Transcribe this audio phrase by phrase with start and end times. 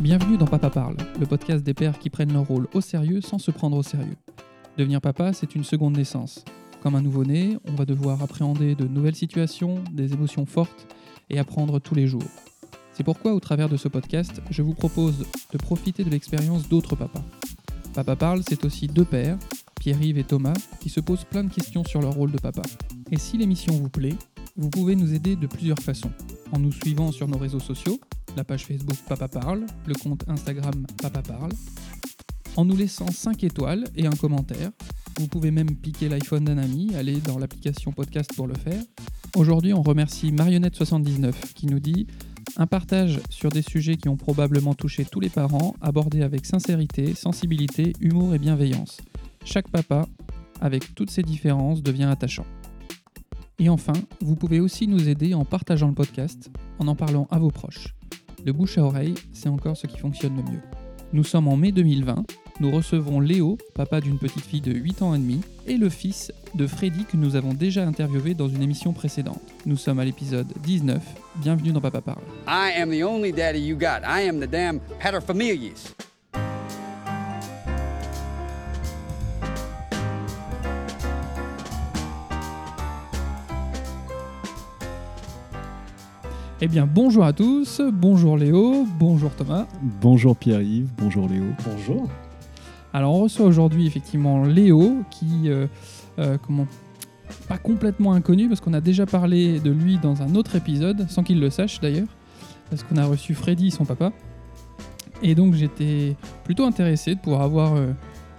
[0.00, 3.38] Bienvenue dans Papa Parle, le podcast des pères qui prennent leur rôle au sérieux sans
[3.38, 4.16] se prendre au sérieux.
[4.76, 6.44] Devenir papa, c'est une seconde naissance.
[6.82, 10.88] Comme un nouveau-né, on va devoir appréhender de nouvelles situations, des émotions fortes
[11.30, 12.24] et apprendre tous les jours.
[12.92, 16.96] C'est pourquoi, au travers de ce podcast, je vous propose de profiter de l'expérience d'autres
[16.96, 17.24] papas.
[17.94, 19.38] Papa Parle, c'est aussi deux pères,
[19.78, 22.62] Pierre-Yves et Thomas, qui se posent plein de questions sur leur rôle de papa.
[23.12, 24.16] Et si l'émission vous plaît,
[24.56, 26.10] vous pouvez nous aider de plusieurs façons.
[26.52, 28.00] En nous suivant sur nos réseaux sociaux,
[28.36, 31.52] la page Facebook Papa Parle, le compte Instagram Papa Parle,
[32.56, 34.70] en nous laissant 5 étoiles et un commentaire.
[35.18, 38.82] Vous pouvez même piquer l'iPhone d'un ami, aller dans l'application podcast pour le faire.
[39.36, 42.06] Aujourd'hui, on remercie Marionnette79 qui nous dit
[42.56, 47.14] un partage sur des sujets qui ont probablement touché tous les parents, abordés avec sincérité,
[47.14, 48.98] sensibilité, humour et bienveillance.
[49.44, 50.06] Chaque papa,
[50.60, 52.46] avec toutes ses différences, devient attachant.
[53.58, 57.38] Et enfin, vous pouvez aussi nous aider en partageant le podcast, en en parlant à
[57.38, 57.94] vos proches.
[58.44, 60.60] De bouche à oreille, c'est encore ce qui fonctionne le mieux.
[61.14, 62.26] Nous sommes en mai 2020,
[62.60, 66.30] nous recevons Léo, papa d'une petite fille de 8 ans et demi, et le fils
[66.54, 69.40] de Freddy que nous avons déjà interviewé dans une émission précédente.
[69.64, 71.02] Nous sommes à l'épisode 19,
[71.36, 72.22] bienvenue dans Papa Parle.
[72.46, 74.02] I am the only daddy you got.
[74.06, 74.78] I am the damn.
[86.64, 89.66] Eh bien bonjour à tous, bonjour Léo, bonjour Thomas.
[90.00, 91.44] Bonjour Pierre-Yves, bonjour Léo.
[91.62, 92.08] Bonjour.
[92.94, 95.66] Alors on reçoit aujourd'hui effectivement Léo qui, euh,
[96.18, 96.66] euh, comment,
[97.50, 101.22] pas complètement inconnu parce qu'on a déjà parlé de lui dans un autre épisode, sans
[101.22, 102.08] qu'il le sache d'ailleurs,
[102.70, 104.10] parce qu'on a reçu Freddy, son papa.
[105.22, 107.92] Et donc j'étais plutôt intéressé de pouvoir avoir euh,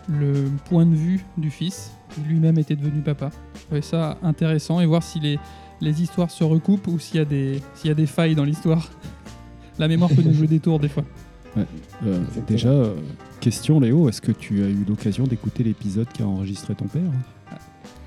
[0.09, 3.29] le point de vue du fils, qui lui-même était devenu papa.
[3.53, 5.37] Je trouvais ça intéressant et voir si les,
[5.81, 8.43] les histoires se recoupent ou s'il y, a des- s'il y a des failles dans
[8.45, 8.89] l'histoire.
[9.77, 11.03] La mémoire peut nous jouer des tours des fois.
[11.57, 12.93] Euh, déjà, euh,
[13.39, 17.02] question Léo, est-ce que tu as eu l'occasion d'écouter l'épisode qu'a enregistré ton père?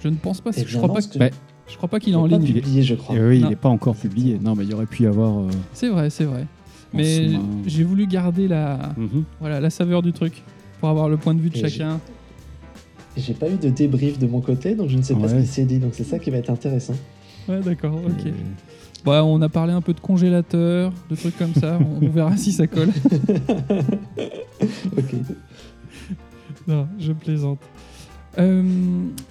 [0.03, 1.29] Je ne pense pas, Et je crois pas, que- Bah,
[1.67, 2.53] je crois pas qu'il il est en pas ligne.
[2.55, 3.17] publié, je crois.
[3.17, 4.35] Eh Oui, il n'est pas encore publié.
[4.35, 4.51] Exactement.
[4.51, 5.39] Non, mais il y aurait pu y avoir.
[5.39, 6.47] euh, C'est vrai, c'est vrai.
[6.95, 7.31] Mais
[7.67, 9.25] j'ai voulu garder la, Mhm.
[9.41, 10.43] voilà, la saveur du truc
[10.81, 12.01] pour avoir le point de vue de Et chacun.
[13.17, 15.29] J'ai pas eu de débrief de mon côté, donc je ne sais pas Ouais.
[15.29, 15.79] ce qui s'est dit.
[15.79, 16.95] Donc c'est ça qui va être intéressant.
[17.49, 18.27] Ouais, d'accord, ok.
[18.27, 18.35] Et-
[19.09, 21.79] Ouais, on a parlé un peu de congélateur, de trucs comme ça.
[22.03, 22.89] on verra si ça colle.
[24.97, 25.15] ok.
[26.67, 27.61] Non, je plaisante.
[28.39, 28.63] Euh,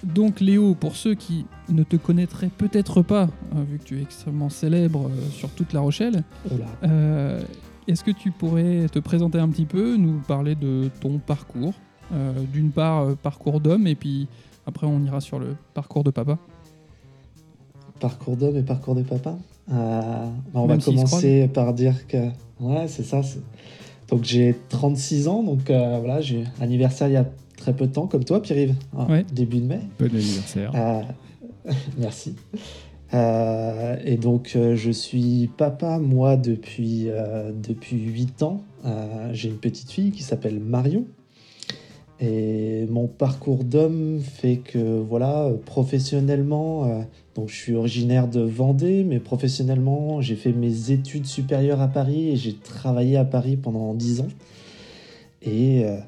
[0.02, 4.02] donc Léo, pour ceux qui ne te connaîtraient peut-être pas, euh, vu que tu es
[4.02, 6.64] extrêmement célèbre euh, sur toute La Rochelle, Oula.
[6.84, 7.40] euh,
[7.86, 11.74] est-ce que tu pourrais te présenter un petit peu, nous parler de ton parcours
[12.52, 14.28] D'une part, parcours d'homme, et puis
[14.66, 16.38] après on ira sur le parcours de papa?
[18.00, 19.36] Parcours d'homme et parcours de papa.
[19.70, 22.28] Euh, on Même va commencer par dire que.
[22.60, 23.20] Ouais, c'est ça.
[24.08, 27.26] Donc j'ai 36 ans, donc euh, voilà, j'ai anniversaire il y a
[27.56, 28.74] très peu de temps, comme toi, Pierre-Yves.
[28.96, 29.24] Ah, Ouais.
[29.32, 29.80] Début de mai.
[29.98, 30.72] Bon anniversaire.
[30.74, 31.02] Euh,
[31.98, 32.34] merci.
[33.12, 37.08] Et donc, je suis papa, moi, depuis,
[37.54, 38.62] depuis 8 ans.
[39.32, 41.04] J'ai une petite fille qui s'appelle Marion.
[42.20, 47.06] Et mon parcours d'homme fait que, voilà, professionnellement,
[47.38, 52.30] donc je suis originaire de Vendée, mais professionnellement, j'ai fait mes études supérieures à Paris
[52.30, 54.28] et j'ai travaillé à Paris pendant 10 ans.
[55.42, 55.98] Et euh,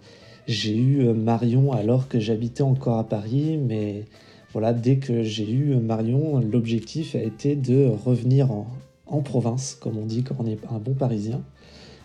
[0.49, 4.07] j'ai eu euh, Marion alors que j'habitais encore à Paris, mais
[4.53, 8.67] voilà, dès que j'ai eu Marion, l'objectif a été de revenir en,
[9.23, 11.43] province, comme on dit quand on est un bon Parisien.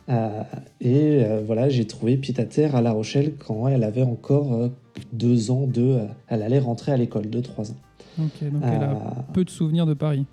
[0.07, 0.43] Euh,
[0.81, 4.53] et euh, voilà, j'ai trouvé pied à terre à La Rochelle quand elle avait encore
[4.53, 4.69] euh,
[5.13, 7.77] deux ans, euh, elle allait rentrer à l'école, deux, trois ans.
[8.17, 8.95] Donc elle a Euh,
[9.33, 10.25] peu de souvenirs de Paris.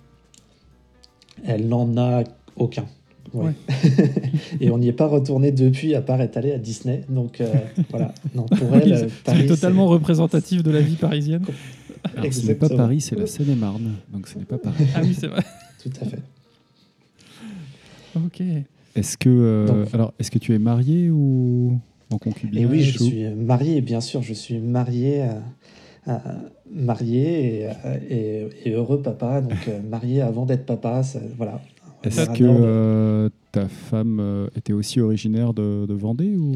[1.45, 2.23] elle n'en a
[2.55, 2.85] aucun.
[3.33, 3.45] Ouais.
[3.45, 3.53] Ouais.
[4.61, 7.01] et on n'y est pas retourné depuis, à part être allé à Disney.
[7.09, 7.51] Donc euh,
[7.89, 11.43] voilà, non, pour elle, euh, c'est- Paris, c'est totalement représentatif de la vie parisienne.
[12.15, 12.69] Alors, ce n'est pas.
[12.69, 13.93] Paris, c'est la Seine-et-Marne.
[14.11, 14.85] Donc ce n'est pas Paris.
[14.95, 15.41] Ah oui, c'est vrai.
[15.81, 16.19] Tout à fait.
[18.15, 18.41] Ok.
[18.95, 21.79] Est-ce que, euh, Donc- alors, est-ce que tu es marié ou
[22.11, 25.23] en concubinage Et oui, je ou- suis marié, bien sûr, je suis marié,
[26.71, 31.61] marié et, euh, et- et heureux papa, donc euh, marié avant d'être papa, ça- voilà.
[32.03, 36.53] Est-ce que euh, ta femme euh, était aussi originaire de, de Vendée ou?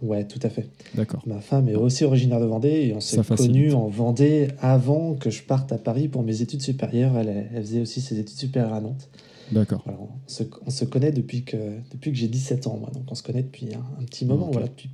[0.00, 0.66] Ouais, tout à fait.
[0.94, 1.22] D'accord.
[1.26, 5.28] Ma femme est aussi originaire de Vendée et on s'est connus en Vendée avant que
[5.28, 7.18] je parte à Paris pour mes études supérieures.
[7.18, 9.10] Elle, elle faisait aussi ses études supérieures à Nantes.
[9.52, 9.82] D'accord.
[9.84, 11.56] Voilà, on, se, on se connaît depuis que,
[11.92, 14.48] depuis que j'ai 17 ans, moi, donc on se connaît depuis un, un petit moment,
[14.50, 14.88] voilà, depuis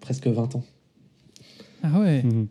[0.00, 0.64] presque 20 ans.
[1.82, 2.22] Ah ouais.
[2.22, 2.46] Mhm.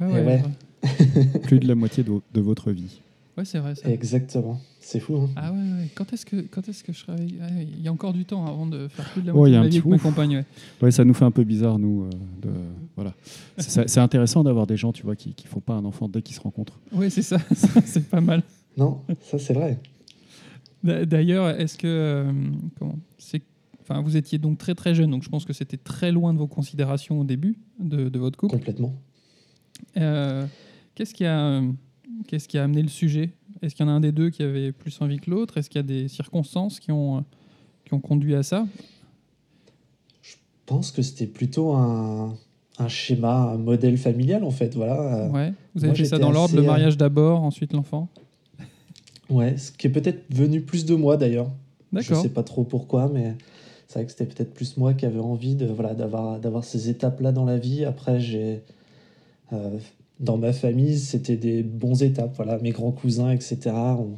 [0.00, 0.42] Ouais, ouais.
[0.82, 1.38] ouais.
[1.42, 3.00] Plus de la moitié de, de votre vie.
[3.36, 3.74] Ouais, c'est vrai.
[3.74, 3.90] Ça.
[3.90, 4.60] Exactement.
[4.80, 5.16] C'est fou.
[5.16, 5.88] Hein Ah ouais, ouais.
[5.94, 7.16] Quand est-ce que, quand est-ce que je ah,
[7.60, 9.56] Il y a encore du temps avant de faire plus de la Ouais, il y
[9.56, 10.36] moitié a de un ma vie petit avec ma compagne.
[10.36, 10.44] ouais.
[10.82, 12.04] Ouais, ça nous fait un peu bizarre, nous.
[12.04, 12.10] euh,
[12.42, 12.48] de,
[12.94, 13.14] voilà.
[13.58, 16.36] C'est- intéressant d'avoir des gens, tu vois, qui ne font pas un enfant dès qu'ils
[16.36, 16.78] se rencontrent.
[16.92, 17.38] Ouais, c'est ça.
[17.84, 18.42] c'est pas mal.
[18.78, 19.78] non, ça c'est vrai.
[20.84, 22.32] D'a- D'ailleurs, est-ce que euh,
[22.78, 23.42] comment c'est
[23.88, 26.38] Enfin, vous étiez donc très très jeune, donc je pense que c'était très loin de
[26.38, 28.56] vos considérations au début de, de votre couple.
[28.56, 28.92] Complètement.
[29.96, 30.46] Euh,
[30.94, 31.62] qu'est-ce qui a
[32.26, 33.30] qu'est-ce qui a amené le sujet?
[33.62, 35.58] Est-ce qu'il y en a un des deux qui avait plus envie que l'autre?
[35.58, 37.24] Est-ce qu'il y a des circonstances qui ont
[37.84, 38.66] qui ont conduit à ça?
[40.22, 40.34] Je
[40.66, 42.34] pense que c'était plutôt un,
[42.78, 44.74] un schéma, un modèle familial en fait.
[44.74, 45.28] Voilà.
[45.30, 45.52] Ouais.
[45.74, 48.08] Vous avez moi, fait ça dans l'ordre, le assez, euh, mariage d'abord, ensuite l'enfant?
[49.30, 51.50] Ouais, ce qui est peut-être venu plus de moi d'ailleurs.
[51.92, 52.22] Je D'accord.
[52.22, 53.36] sais pas trop pourquoi, mais
[53.86, 56.90] c'est vrai que c'était peut-être plus moi qui avais envie de voilà d'avoir d'avoir ces
[56.90, 57.84] étapes-là dans la vie.
[57.84, 58.62] Après, j'ai
[60.20, 62.32] dans ma famille, c'était des bons étapes.
[62.36, 63.58] Voilà, mes grands cousins, etc.
[63.74, 64.16] On,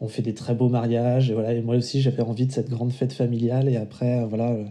[0.00, 1.52] on fait des très beaux mariages et voilà.
[1.54, 3.68] Et moi aussi, j'avais envie de cette grande fête familiale.
[3.68, 4.64] Et après, euh, voilà, euh,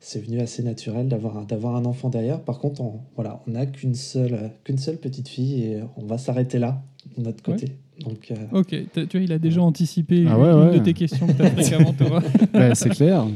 [0.00, 2.40] c'est venu assez naturel d'avoir un- d'avoir un enfant derrière.
[2.40, 6.04] Par contre, on voilà, on n'a qu'une seule euh, qu'une seule petite fille et on
[6.06, 6.82] va s'arrêter là
[7.16, 7.68] de notre côté.
[8.04, 11.26] Donc euh, Ok, tu vois, il a déjà anticipé Ah une ouais, de tes questions
[11.26, 12.22] que tu as fréquemment, Thomas.
[12.52, 13.26] Ben, c'est clair.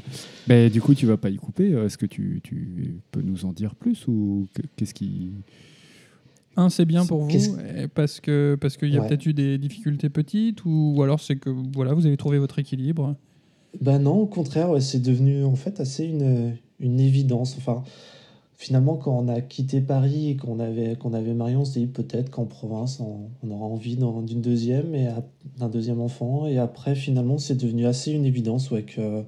[0.47, 1.71] Ben, du coup, tu vas pas y couper.
[1.73, 5.33] Est-ce que tu, tu peux nous en dire plus ou que- qu'est-ce qui.
[6.57, 7.57] Un, c'est bien pour vous,
[7.95, 9.09] parce que parce qu'il y a Ouais.
[9.09, 12.59] peut-être eu des difficultés petites, ou, ou alors c'est que voilà, vous avez trouvé votre
[12.59, 13.17] équilibre.
[13.81, 17.55] Ben non, au contraire, ouais, c'est devenu en fait assez une, une évidence.
[17.57, 17.83] Enfin,
[18.55, 21.87] finalement, quand on a quitté Paris et qu'on avait, qu'on avait Marion, on s'est dit
[21.87, 25.09] peut-être qu'en province, on, on aura envie d'une deuxième et
[25.59, 26.47] d'un deuxième enfant.
[26.47, 29.23] Et après, finalement, c'est devenu assez une évidence, ouais, que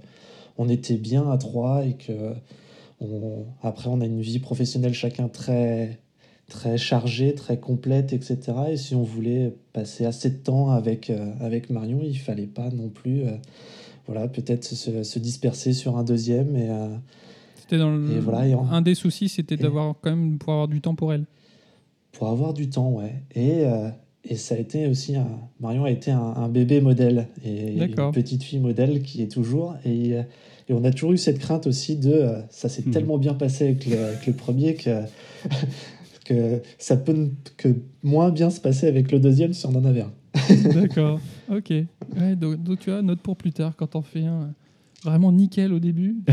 [0.58, 2.34] on était bien à trois et que
[3.00, 5.98] on, après, on a une vie professionnelle chacun très
[6.48, 8.38] très chargée, très complète, etc.
[8.70, 12.70] Et si on voulait passer assez de temps avec, euh, avec Marion, il fallait pas
[12.70, 13.32] non plus euh,
[14.06, 16.54] voilà, peut-être se, se disperser sur un deuxième.
[16.56, 16.88] Et, euh,
[17.56, 20.52] C'était dans le- Et voilà, et en- un des soucis, c'était d'avoir quand même pour
[20.52, 21.24] avoir du temps pour elle.
[22.12, 23.14] pour avoir du temps, ouais.
[23.34, 23.64] Et,
[24.24, 25.26] et ça a été aussi, un,
[25.60, 28.12] Marion a été un, un bébé modèle et une D'accord.
[28.12, 29.74] petite fille modèle qui est toujours.
[29.84, 32.92] Et, et on a toujours eu cette crainte aussi de, ça s'est Mhm.
[32.92, 34.90] tellement bien passé avec le, avec le premier que,
[36.24, 37.68] que ça peut que
[38.02, 40.12] moins bien se passer avec le deuxième si on en avait un.
[40.74, 41.20] D'accord.
[41.50, 41.70] Ok.
[41.70, 44.46] Ouais, donc, donc, tu vois, note pour plus tard quand on fait un euh,
[45.04, 46.16] vraiment nickel au début.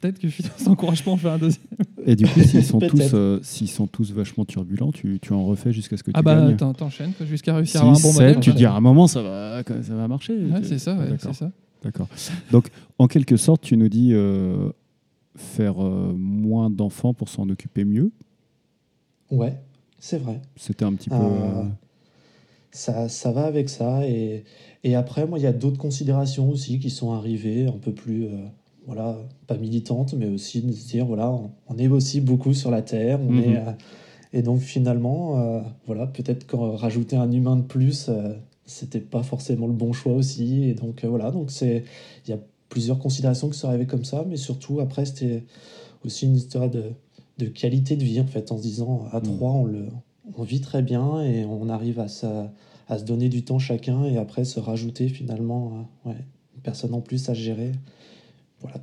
[0.00, 1.64] Peut-être que finalement, ça encourage pas à faire un deuxième.
[2.04, 5.44] Et du coup, s'ils sont, tous, euh, s'ils sont tous vachement turbulents, tu, tu en
[5.44, 8.12] refais jusqu'à ce que tu Ah bah t'enchaînes jusqu'à réussir Six, à avoir un bon
[8.12, 8.40] sept, modèle.
[8.40, 8.56] tu ouais.
[8.56, 10.34] dis à un moment, ça va, ça va marcher.
[10.34, 11.50] Ouais, c'est ça, ouais, c'est ça.
[11.82, 12.08] D'accord.
[12.50, 12.68] Donc,
[12.98, 14.70] en quelque sorte, tu nous dis euh,
[15.36, 18.10] faire euh, moins d'enfants pour s'en occuper mieux.
[19.30, 19.54] Ouais,
[19.98, 20.40] c'est vrai.
[20.56, 21.16] C'était un petit peu.
[21.16, 21.62] Euh, euh,
[22.70, 24.06] ça, ça va avec ça.
[24.06, 24.44] Et,
[24.84, 28.24] et après, moi, il y a d'autres considérations aussi qui sont arrivées, un peu plus,
[28.26, 28.46] euh,
[28.86, 32.70] voilà, pas militantes, mais aussi de se dire, voilà, on, on est aussi beaucoup sur
[32.70, 33.20] la Terre.
[33.20, 33.38] On Mhm.
[33.40, 33.72] est, euh,
[34.32, 38.10] et donc, finalement, voilà, peut-être qu'en rajouter un humain de plus,
[38.66, 40.64] c'était pas forcément le bon choix aussi.
[40.64, 41.84] Et donc, voilà, donc c'est,
[42.26, 42.38] il y a
[42.68, 45.44] plusieurs considérations qui sont arrivées comme ça, mais surtout, après, c'était
[46.04, 46.92] aussi une histoire de,
[47.38, 49.24] de qualité de vie, en fait, en se disant, à Mhm.
[49.24, 49.86] trois, on le
[50.36, 52.26] on vit très bien et on arrive à, se-
[52.88, 56.16] à se donner du temps chacun et après se rajouter finalement euh, ouais,
[56.54, 57.72] une personne en plus à gérer.
[58.60, 58.76] Voilà.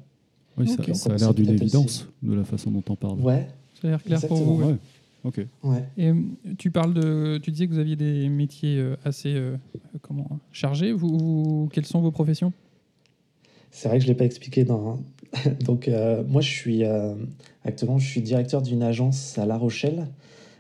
[0.57, 3.19] oui, ça, a l'air c'est d'une évidence de la façon dont on parle.
[3.19, 3.47] Ouais,
[3.79, 4.63] Ça a l'air clair pour vous.
[4.63, 4.75] ouais.
[5.23, 5.45] Ok.
[5.63, 5.83] ouais.
[5.97, 6.15] Et euh,
[6.57, 9.55] tu parles de, tu disais que vous aviez des métiers euh, assez euh,
[10.01, 10.91] comment chargés.
[10.93, 12.53] Vous, vous- quelles sont vos professions?
[13.69, 14.99] C'est vrai que je l'ai pas expliqué dans.
[15.65, 17.13] Donc, euh, moi, je suis euh,
[17.63, 20.07] actuellement, je suis directeur d'une agence à La Rochelle,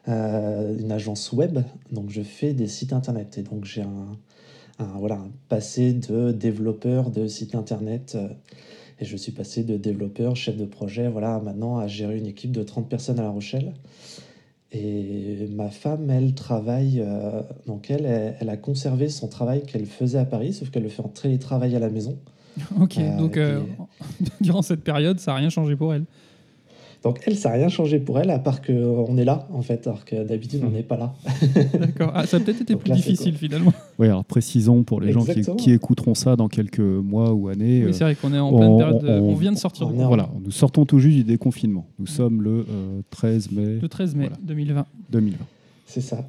[0.07, 1.59] euh, une agence web.
[1.91, 4.17] Donc, je fais des sites internet et donc j'ai un,
[4.97, 8.17] voilà, un passé de développeur de sites internet.
[8.99, 12.51] et je suis passé de développeur, chef de projet, voilà, maintenant à gérer une équipe
[12.51, 13.73] de 30 personnes à La Rochelle.
[14.71, 17.01] Et ma femme, elle travaille,
[17.65, 18.05] donc elle,
[18.39, 21.75] elle a conservé son travail qu'elle faisait à Paris, sauf qu'elle le fait en télétravail
[21.77, 22.17] à la maison.
[22.81, 23.61] Ok, Euh, donc euh,
[24.41, 26.05] durant cette période, ça n'a rien changé pour elle.
[27.03, 29.85] Donc elle, ça n'a rien changé pour elle, à part qu'on est là, en fait,
[29.85, 31.13] alors que d'habitude, on n'est pas là.
[31.79, 32.11] D'accord.
[32.15, 33.71] Ah, ça a peut-être été Donc plus là, difficile finalement.
[33.99, 35.23] Oui, alors précisons pour les gens
[35.57, 37.83] qui, écouteront ça dans quelques mois ou années.
[37.83, 39.03] Oui, euh, c'est vrai qu'on est en on- pleine période.
[39.03, 41.85] de- on- On, vient de sortir du voilà, nous sortons tout juste du déconfinement.
[41.99, 44.37] Nous sommes le euh, 13 mai le 13 mai Voilà.
[44.41, 44.85] 2020.
[45.11, 45.37] 2020.
[45.85, 46.27] C'est ça.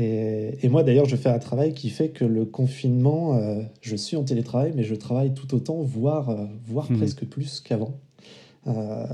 [0.00, 3.96] Et, et moi, d'ailleurs, je fais un travail qui fait que le confinement, euh, je
[3.96, 6.98] suis en télétravail, mais je travaille tout autant, voire, euh, voire Mhm.
[6.98, 7.94] presque plus qu'avant.
[8.68, 9.06] Euh,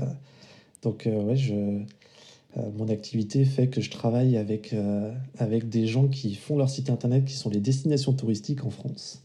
[0.83, 1.81] donc, ouais, je,
[2.77, 4.75] mon activité fait que je travaille avec,
[5.39, 9.23] avec des gens qui font leur site internet, qui sont les destinations touristiques en France,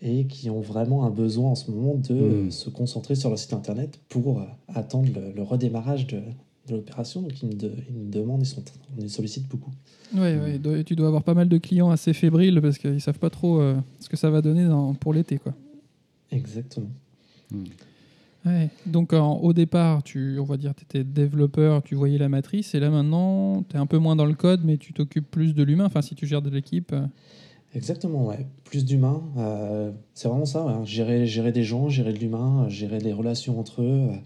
[0.00, 2.50] et qui ont vraiment un besoin en ce moment de Mm.
[2.52, 6.22] se concentrer sur leur site internet pour attendre le, le redémarrage de,
[6.68, 7.22] de l'opération.
[7.22, 8.62] Donc ils me, de- ils me demandent, ils sont,
[8.96, 9.72] on les sollicite beaucoup.
[10.14, 13.18] Ouais, ouais, doit- tu dois avoir pas mal de clients assez fébriles parce qu'ils savent
[13.18, 15.54] pas trop euh, ce que ça va donner dans- pour l'été, quoi.
[16.30, 16.90] Exactement.
[18.44, 18.70] Ouais.
[18.86, 22.74] Donc en- au départ, tu, on va dire, tu étais développeur, tu voyais la matrice,
[22.74, 25.54] et là maintenant, tu es un peu moins dans le code, mais tu t'occupes plus
[25.54, 25.84] de l'humain.
[25.86, 26.92] Enfin, si tu gères de l'équipe.
[26.92, 27.06] euh,
[27.74, 28.46] Exactement, ouais.
[28.64, 29.22] Plus d'humain.
[29.38, 30.84] euh, c'est vraiment ça, ouais.
[30.84, 34.08] gérer, gérer des gens, gérer de l'humain, gérer les relations entre eux.
[34.10, 34.16] euh.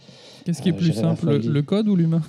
[0.44, 2.22] Qu'est-ce qui est Euh, plus simple, le, code ou l'humain?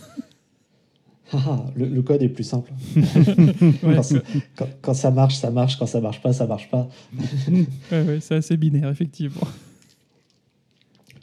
[1.34, 2.72] Haha, le, le code est plus simple.
[2.96, 4.22] Ouais, quand, ça-
[4.56, 5.78] quand- quand ça marche, ça marche.
[5.78, 6.88] Quand ça marche pas, ça marche pas.
[7.92, 9.48] ouais, ouais, c'est assez binaire, effectivement.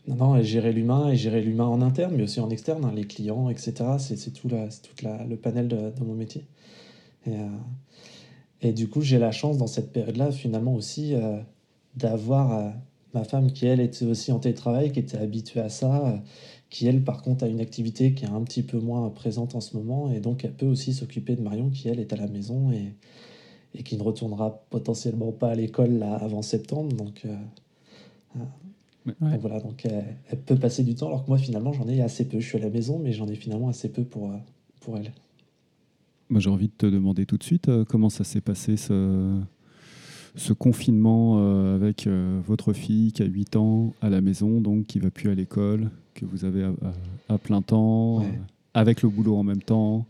[0.08, 2.92] Non, non, et gérer l'humain et gérer l'humain en interne, mais aussi en externe, hein,
[2.94, 3.72] les clients, etc.
[3.98, 6.44] C'est tout, la, c'est tout la- le panel de, de mon métier.
[7.26, 7.46] Et, euh,
[8.64, 11.38] et du coup, j'ai la chance dans cette période-là, finalement aussi, euh,
[11.96, 12.70] d'avoir euh,
[13.12, 16.16] ma femme qui, elle, était aussi en télétravail, qui était habituée à ça, euh,
[16.70, 19.60] qui, elle, par contre, a une activité qui est un petit peu moins présente en
[19.60, 22.26] ce moment, et donc elle peut aussi s'occuper de Marion, qui, elle, est à la
[22.26, 22.94] maison et,
[23.74, 26.96] et qui ne retournera potentiellement pas à l'école là, avant septembre.
[26.96, 27.26] Donc,
[29.20, 29.32] Ouais.
[29.32, 32.00] donc voilà, donc elle, elle peut passer du temps, alors que moi finalement j'en ai
[32.00, 32.40] assez peu.
[32.40, 34.32] Je suis à la maison, mais j'en ai finalement assez peu pour,
[34.80, 35.12] pour elle.
[36.30, 39.38] Moi, j'ai envie de te demander tout de suite euh, comment ça s'est passé ce,
[40.36, 44.86] ce confinement euh, avec euh, votre fille qui a 8 ans à la maison, donc
[44.86, 46.68] qui va plus à l'école, que vous avez à,
[47.28, 48.38] à- à plein temps, Ouais.
[48.72, 50.06] avec le boulot en même temps?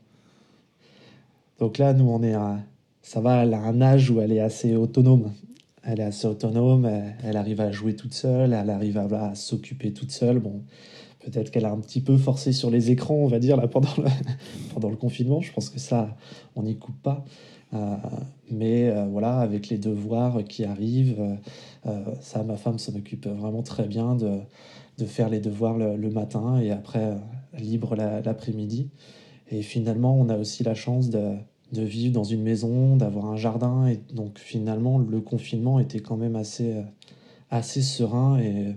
[1.60, 2.58] Donc là, nous on est à,
[3.02, 5.32] ça va, elle a un âge où elle est assez autonome.
[5.82, 9.34] Elle est assez autonome, elle, elle arrive à jouer toute seule, elle arrive à, à
[9.34, 10.38] s'occuper toute seule.
[10.38, 10.62] Bon,
[11.24, 14.90] peut-être qu'elle a un petit peu forcé sur les écrans, on va dire, là, pendant
[14.90, 15.40] le, confinement.
[15.40, 16.16] Je pense que ça,
[16.56, 17.24] on n'y coupe pas.
[17.72, 17.96] Euh,
[18.50, 21.38] mais euh, voilà, avec les devoirs qui arrivent,
[21.86, 24.40] euh, ça, ma femme s'en occupe vraiment très bien de,
[25.06, 27.16] faire les devoirs le, matin et après
[27.58, 28.90] libre la- l'après-midi.
[29.50, 31.36] Et finalement, on a aussi la chance de,
[31.72, 33.86] vivre dans une maison, d'avoir un jardin.
[33.88, 36.76] Et donc finalement, le confinement était quand même assez,
[37.50, 38.76] assez serein et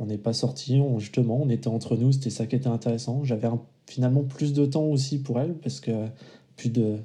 [0.00, 0.80] on n'est pas sorti.
[0.80, 2.10] On, justement, on était entre nous.
[2.10, 3.22] C'était ça qui était intéressant.
[3.22, 3.48] J'avais
[3.86, 6.08] finalement plus de temps aussi pour elle parce que
[6.56, 6.98] plus de,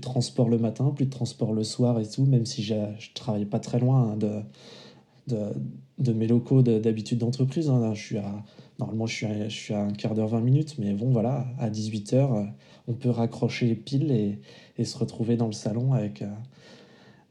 [0.00, 2.74] transport le matin, plus de transport le soir et tout, même si je
[3.14, 4.42] travaillais pas très loin hein, de,
[5.98, 7.70] de, mes locaux de- d'habitude d'entreprise.
[7.70, 7.94] hein.
[8.78, 12.52] Normalement, je suis, à, un quart d'heure, 20 minutes, mais bon, voilà, à 18h,
[12.86, 16.28] on peut raccrocher les piles et, se retrouver dans le salon avec, euh,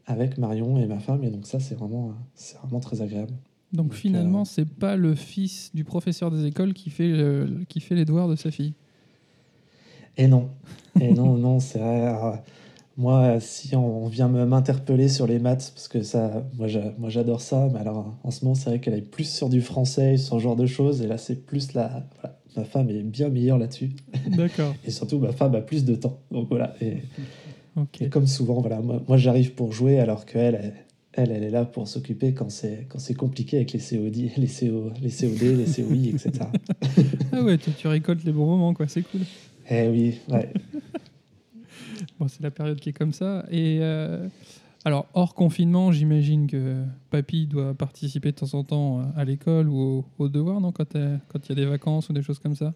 [0.06, 1.24] avec Marion et ma femme.
[1.24, 3.32] Et donc, ça, c'est vraiment, c'est vraiment très agréable.
[3.72, 7.64] Donc Donc, finalement, euh, c'est pas le fils du professeur des écoles qui fait, le-
[7.68, 8.72] qui fait les devoirs de sa fille.
[10.16, 10.48] Et non,
[11.00, 12.08] et non, non, c'est vrai.
[12.08, 12.32] euh,
[12.96, 17.08] moi, si on vient me- m'interpeller sur les maths, parce que ça, moi, j'a- moi
[17.10, 20.16] j'adore ça, mais alors en ce moment, c'est vrai qu'elle est plus sur du français,
[20.16, 22.06] sur ce genre de choses, et là, c'est plus la.
[22.20, 23.90] voilà, ma femme est bien meilleure là-dessus,
[24.26, 24.74] D'accord.
[24.84, 26.18] et surtout, ma femme a plus de temps.
[26.32, 27.02] Donc voilà, et,
[28.10, 30.74] comme souvent, voilà, moi, moi, j'arrive pour jouer, alors qu'elle, elle,
[31.18, 34.46] elle, elle est là pour s'occuper quand c'est quand c'est compliqué avec les COD, les,
[34.46, 36.30] CO, les COD, les COI, etc.
[37.32, 38.86] Ah ouais, tu, tu récoltes les bons moments, quoi.
[38.88, 39.20] C'est cool.
[39.70, 40.52] Eh oui, ouais.
[42.18, 43.44] Bon, c'est la période qui est comme ça.
[43.50, 44.26] Et euh,
[44.84, 49.78] alors, hors confinement, j'imagine que papy doit participer de temps en temps à l'école ou
[49.80, 52.38] au- aux devoirs, non Quand euh, quand il y a des vacances ou des choses
[52.38, 52.72] comme ça?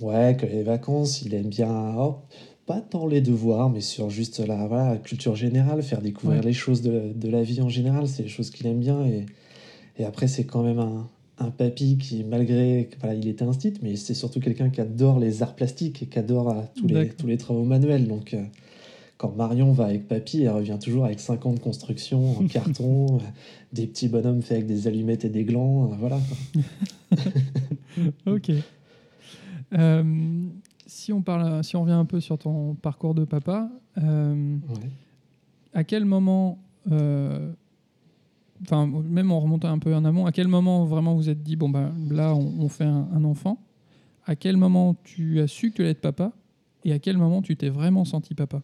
[0.00, 2.16] Ouais, que les vacances, il aime bien, oh,
[2.66, 6.46] pas tant les devoirs, mais sur juste la, voilà, culture générale, faire découvrir Ouais.
[6.46, 9.04] les choses de, de la vie en général, c'est des choses qu'il aime bien.
[9.06, 9.26] Et,
[9.98, 13.96] et après, c'est quand même un, un papy qui, malgré, voilà, il était instit, mais
[13.96, 17.26] c'est surtout quelqu'un qui adore les arts plastiques et qui adore euh, tous, les, tous
[17.26, 18.06] les travaux manuels.
[18.06, 18.42] Donc, euh,
[19.16, 23.16] quand Marion va avec papy, elle revient toujours avec 5 ans de construction en carton,
[23.16, 23.20] euh,
[23.72, 26.20] des petits bonhommes faits avec des allumettes et des glands, euh, voilà.
[28.26, 28.50] Ok.
[29.74, 30.02] Euh,
[30.92, 34.90] si on parle, si on revient un peu sur ton parcours de papa, euh, Ouais.
[35.74, 36.58] à quel moment,
[36.90, 37.52] euh,
[38.62, 41.56] enfin même en remontant un peu en amont, à quel moment vraiment vous êtes dit
[41.56, 43.58] bon ben là on, on fait un, un enfant
[44.26, 46.32] À quel moment tu as su que tu allais être papa
[46.84, 48.60] Et à quel moment tu t'es vraiment senti papa?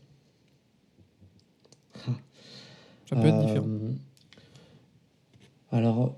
[3.07, 3.67] Ça peut être différent.
[3.67, 3.93] Euh,
[5.73, 6.17] Alors,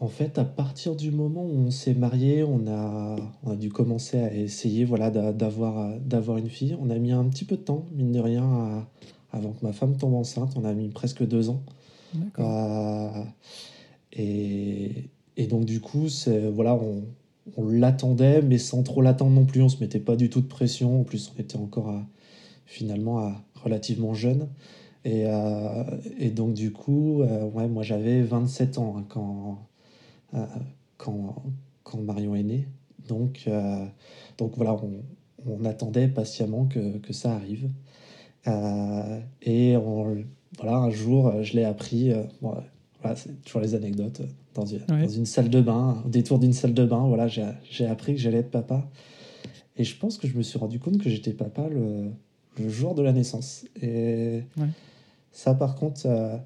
[0.00, 3.70] en fait, à partir du moment où on s'est marié, on a, on a dû
[3.70, 6.76] commencer à essayer voilà, d'a- d'avoir, d'avoir une fille.
[6.80, 8.88] On a mis un petit peu de temps, mine de rien, à-
[9.32, 10.52] avant que ma femme tombe enceinte.
[10.56, 11.62] On a mis presque deux ans.
[12.14, 12.46] D'accord.
[12.46, 13.22] Euh,
[14.12, 17.02] et, et donc, du coup, c'est, voilà, on,
[17.56, 19.62] on l'attendait, mais sans trop l'attendre non plus.
[19.62, 21.00] On se mettait pas du tout de pression.
[21.00, 22.06] En plus, on était encore à,
[22.66, 24.48] finalement à, relativement jeune.
[25.04, 25.84] Et, euh,
[26.18, 29.58] et, donc, du coup, ouais, moi j'avais 27 ans hein, quand,
[30.96, 31.42] quand,
[31.82, 32.68] quand Marion est née.
[33.08, 33.48] Donc,
[34.38, 35.02] donc voilà, on,
[35.46, 37.70] on attendait patiemment que, que ça arrive.
[39.42, 40.24] et on,
[40.58, 42.12] voilà, un jour, je l'ai appris.
[42.40, 42.64] voilà,
[43.14, 44.22] c'est toujours les anecdotes
[44.56, 44.64] dans
[45.06, 47.06] une, salle de bain, au détour d'une salle de bain.
[47.06, 48.88] Voilà, j'ai appris que j'allais être papa.
[49.76, 52.10] Et je pense que je me suis rendu compte que j'étais papa le,
[52.58, 53.66] le, jour de la naissance.
[53.82, 54.42] Et
[55.32, 56.36] ça, par contre, euh,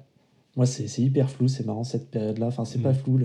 [0.57, 1.47] moi, c'est hyper flou.
[1.47, 2.47] C'est marrant cette période-là.
[2.47, 2.95] Enfin, c'est pas mm.
[2.95, 3.19] flou.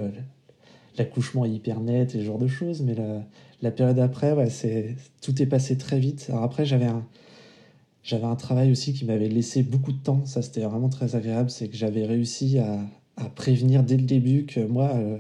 [0.99, 2.83] L'accouchement est hyper net et ce genre de choses.
[2.83, 3.23] Mais la,
[3.63, 4.49] la période après, ouais,
[5.23, 6.27] tout est passé très vite.
[6.29, 7.05] Alors après, j'avais un.
[8.03, 10.25] J'avais un travail aussi qui m'avait laissé beaucoup de temps.
[10.27, 11.51] Ça, c'était vraiment très agréable.
[11.51, 12.79] C'est que j'avais réussi à,
[13.17, 15.19] à prévenir dès le début que moi, euh,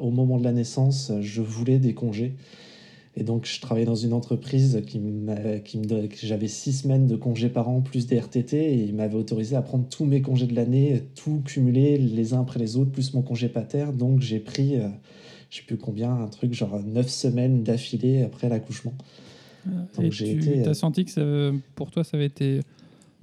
[0.00, 2.34] au moment de la naissance, je voulais des congés.
[3.18, 5.00] Et donc, je travaillais dans une entreprise qui,
[5.64, 8.94] qui me donnait, j'avais six semaines de congés par an plus des RTT et il
[8.94, 12.76] m'avait autorisé à prendre tous mes congés de l'année, tout cumulé les uns après les
[12.76, 13.86] autres, plus mon congé pater.
[13.92, 14.88] Donc, j'ai pris, euh,
[15.50, 18.94] je sais plus combien, un truc genre neuf semaines d'affilée après l'accouchement.
[19.66, 22.60] Euh, et tu as senti que pour toi, ça avait été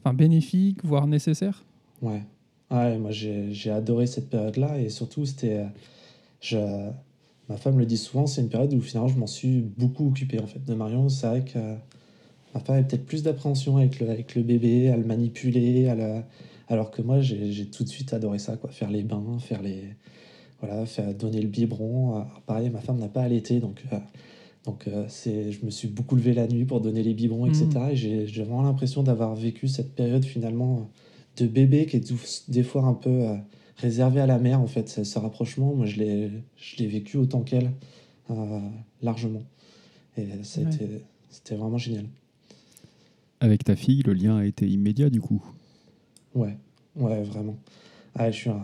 [0.02, 1.64] enfin, bénéfique, voire nécessaire?
[2.02, 2.22] Ouais,
[2.72, 5.66] Ouais, moi j'ai adoré cette période-là et surtout c'était.
[6.42, 6.58] Je,
[7.50, 10.40] ma femme le dit souvent, c'est une période où finalement je m'en suis beaucoup occupé
[10.40, 11.10] en fait de Marion.
[11.10, 11.60] C'est vrai que
[12.54, 15.96] ma femme avait peut-être plus d'appréhension avec le, avec le bébé, à le manipuler, à
[15.96, 16.28] la,
[16.68, 18.72] alors que moi j'ai tout de suite adoré ça, quoi.
[18.72, 19.96] Faire les bains, faire les.
[20.62, 22.26] Voilà, faire, donner le biberon.
[22.46, 23.84] pareil, ma femme n'a pas allaité donc.
[23.92, 23.98] Euh,
[24.66, 27.68] donc euh, c'est, je me suis beaucoup levé la nuit pour donner les biberons, etc.
[27.92, 30.90] Et j'ai vraiment l'impression d'avoir vécu cette période finalement
[31.38, 32.14] de bébé qui est
[32.50, 33.36] des fois un peu euh,
[33.78, 35.74] réservé à la mère, en fait, ce, rapprochement.
[35.74, 37.72] Moi, je l'ai vécu autant qu'elle,
[38.30, 38.60] euh,
[39.02, 39.44] largement.
[40.18, 42.06] Et c'était vraiment génial.
[43.40, 45.44] Avec ta fille, le lien a été immédiat, du coup?
[46.34, 46.58] Ouais,
[46.96, 47.58] ouais, vraiment.
[48.16, 48.64] Ah, je, suis un,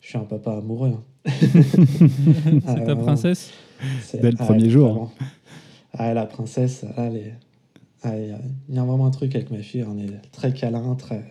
[0.00, 0.94] je suis un papa amoureux.
[0.94, 1.02] Hein.
[2.66, 3.52] C'est ta ah, princesse?
[4.12, 5.12] Dès le ah, premier jour.
[5.92, 7.36] Ah, la princesse, elle
[8.04, 8.36] il
[8.74, 9.84] y a vraiment un truc avec ma fille.
[9.84, 11.24] On est très câlin, très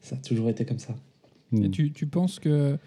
[0.00, 0.94] ça a toujours été comme ça.
[1.62, 2.78] Et tu, tu penses que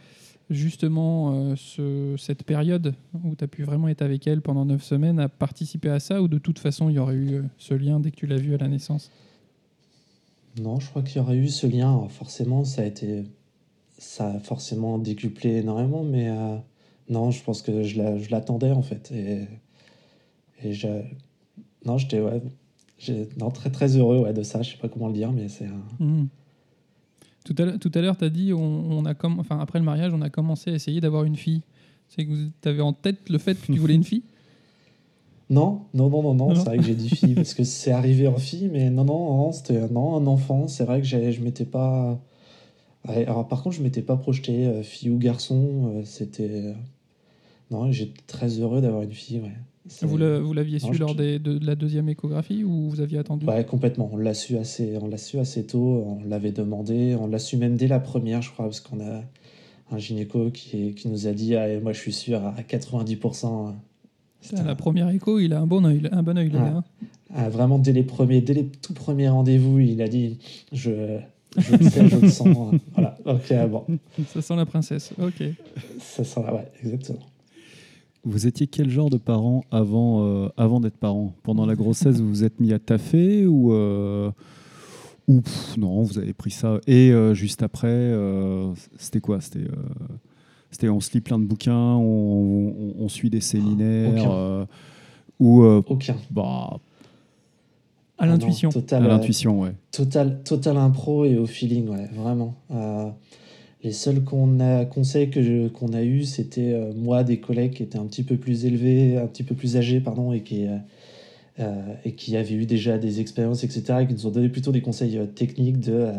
[0.49, 4.83] justement euh, ce, cette période où tu as pu vraiment être avec elle pendant neuf
[4.83, 7.73] semaines a participé à ça ou de toute façon il y aurait eu euh, ce
[7.73, 9.11] lien dès que tu l'as vue à la naissance?
[10.59, 12.07] Non, je crois qu'il y aurait eu ce lien.
[12.09, 13.23] forcément, ça a été.
[13.99, 16.57] Ça a forcément décuplé énormément, mais euh,
[17.09, 19.11] non, je pense que je l'attendais en fait.
[19.11, 19.47] Et,
[20.63, 20.87] et je,
[21.83, 22.41] non, j'étais ouais,
[23.37, 24.61] non, très très heureux ouais, de ça.
[24.61, 26.03] Je sais pas comment le dire, mais c'est un.
[26.03, 26.27] Hmm.
[27.53, 30.29] Tout à l'heure, tu as dit, on, a comme, enfin, après le mariage, on a
[30.29, 31.61] commencé à essayer d'avoir une fille.
[32.09, 32.31] C'est que
[32.61, 34.23] tu avais en tête le fait que tu voulais une fille?
[35.49, 36.55] Non, non, non, non, non.
[36.55, 39.37] c'est vrai que j'ai dit fille parce que c'est arrivé en fille, mais non, non,
[39.37, 40.67] non c'était non, un enfant.
[40.67, 42.19] C'est vrai que je m'étais pas.
[43.07, 45.93] Alors, par contre, je m'étais pas projeté euh, fille ou garçon.
[45.95, 46.75] Euh, c'était.
[47.71, 49.55] Non, j'étais très heureux d'avoir une fille, ouais.
[50.01, 50.17] Vous
[50.53, 53.45] l'aviez su lors de, la deuxième échographie ou vous aviez attendu?
[53.45, 54.09] Ouais, complètement.
[54.11, 56.03] On l'a su assez, on l'a su assez tôt.
[56.05, 57.15] On l'avait demandé.
[57.19, 59.21] On l'a su même dès la première, je crois, parce qu'on a
[59.91, 63.73] un gynéco qui, qui nous a dit ah, moi je suis sûr à 90%.
[64.65, 66.83] la première écho, il a un bon œil, un bon œil ah,
[67.33, 70.39] ah, vraiment dès les premiers, dès les tout premiers rendez-vous, il a dit
[70.73, 71.19] je
[71.57, 72.75] je le sais, je le sens.
[72.93, 73.17] voilà.
[73.25, 73.85] Ok, bon.
[74.27, 75.13] Ça sent la princesse.
[75.19, 75.43] Ok.
[75.99, 77.19] Ça sent la ouais, exactement.
[78.23, 81.33] Vous étiez quel genre de parent avant, euh, avant d'être parent?
[81.43, 84.31] Pendant la grossesse, vous vous êtes mis à taffer ou, euh,
[85.27, 85.41] ou
[85.77, 88.13] non, vous avez pris ça Et euh, juste après,
[88.97, 89.41] c'était quoi?
[89.41, 89.67] C'était
[90.69, 94.67] c'était on se lit plein de bouquins, on, on, suit des séminaires
[95.39, 96.15] ou aucun.
[96.29, 96.79] Bah,
[98.17, 98.69] à l'intuition.
[98.91, 99.73] à l'intuition, ouais.
[99.91, 102.55] Total, total impro et au feeling, ouais, vraiment.
[103.83, 107.83] Les seuls qu'on a, conseils que qu'on a eu, c'était euh, moi, des collègues qui
[107.83, 110.77] étaient un petit peu plus élevés, un petit peu plus âgés, pardon, et qui, euh,
[111.59, 114.71] euh, et qui avaient eu déjà des expériences, etc., et qui nous ont donné plutôt
[114.71, 116.11] des conseils techniques de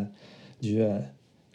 [0.62, 0.78] du,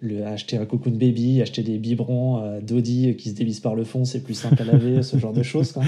[0.01, 4.03] le, acheter un cocoon baby, acheter des biberons d'Audi qui se dévissent par le fond,
[4.05, 5.73] c'est plus simple à laver, ce genre de choses.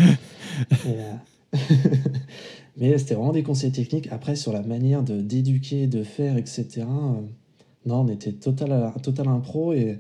[2.78, 4.10] Mais c'était vraiment des conseils techniques.
[4.12, 6.84] Après, sur la manière de d'éduquer, de faire, etc.,
[7.86, 10.00] non, on était total, total impro et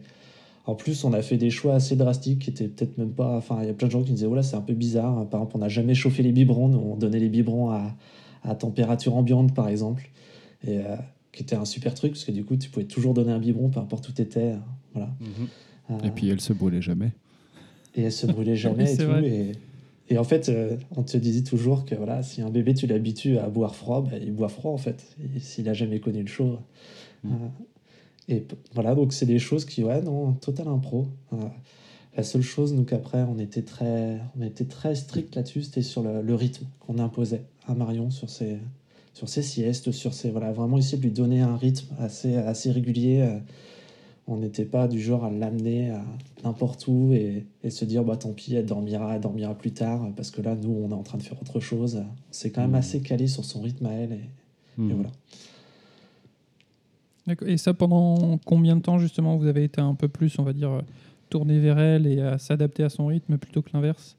[0.68, 3.38] en plus, on a fait des choix assez drastiques qui étaient peut-être même pas.
[3.38, 5.28] Enfin, il y a plein de gens qui disaient, voilà, c'est un peu bizarre.
[5.30, 7.96] Par exemple, on n'a jamais chauffé les biberons, on donnait les biberons à,
[8.44, 10.10] à température ambiante, par exemple.
[10.66, 10.96] Et euh,
[11.32, 13.70] qui était un super truc, parce que du coup, tu pouvais toujours donner un biberon,
[13.70, 14.54] peu importe où tu étais.
[14.54, 14.58] Euh,
[14.94, 15.10] voilà.
[15.20, 16.00] Mhm.
[16.04, 17.12] et puis, elle se brûlait jamais.
[17.94, 19.12] Et elle se brûlait jamais et tout.
[19.24, 19.52] Et,
[20.10, 23.38] et en fait, euh, on te disait toujours que voilà, si un bébé tu l'habitues
[23.38, 26.60] à boire froid, bah, il boit froid en fait, s'il a jamais connu le chaud.
[27.24, 27.34] Mm.
[27.34, 27.48] Euh,
[28.28, 31.08] et voilà, donc c'est des choses qui, ouais, non, total impro.
[31.34, 31.38] Euh,
[32.18, 36.02] la seule chose, nous, qu'après, on était très, on était très strict là-dessus, c'était sur
[36.02, 38.58] le, le rythme qu'on imposait à Marion sur ses,
[39.14, 42.72] sur ses siestes, sur ses, voilà, vraiment essayer de lui donner un rythme assez, assez
[42.72, 43.22] régulier.
[43.22, 43.38] euh,
[44.28, 46.04] on n'était pas du genre à l'amener à
[46.44, 50.10] n'importe où et, et se dire bah tant pis elle dormira elle dormira plus tard
[50.16, 52.72] parce que là nous on est en train de faire autre chose c'est quand même
[52.72, 52.76] Mhm.
[52.78, 54.94] assez calé sur son rythme à elle et, et Mhm.
[54.96, 55.12] voilà.
[57.46, 60.54] Et ça, pendant combien de temps, justement, vous avez été un peu plus, on va
[60.54, 60.82] dire,
[61.30, 64.16] tourné vers elle et à s'adapter à son rythme plutôt que l'inverse?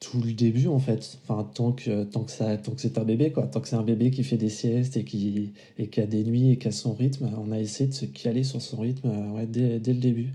[0.00, 1.18] Tout le début en fait.
[1.22, 3.46] Enfin tant que tant que ça tant que c'est un bébé quoi.
[3.46, 6.24] Tant que c'est un bébé qui fait des siestes et qui et qui a des
[6.24, 9.08] nuits et qui a son rythme on a essayé de se caler sur son rythme
[9.08, 10.32] euh, ouais, dès, dès le début.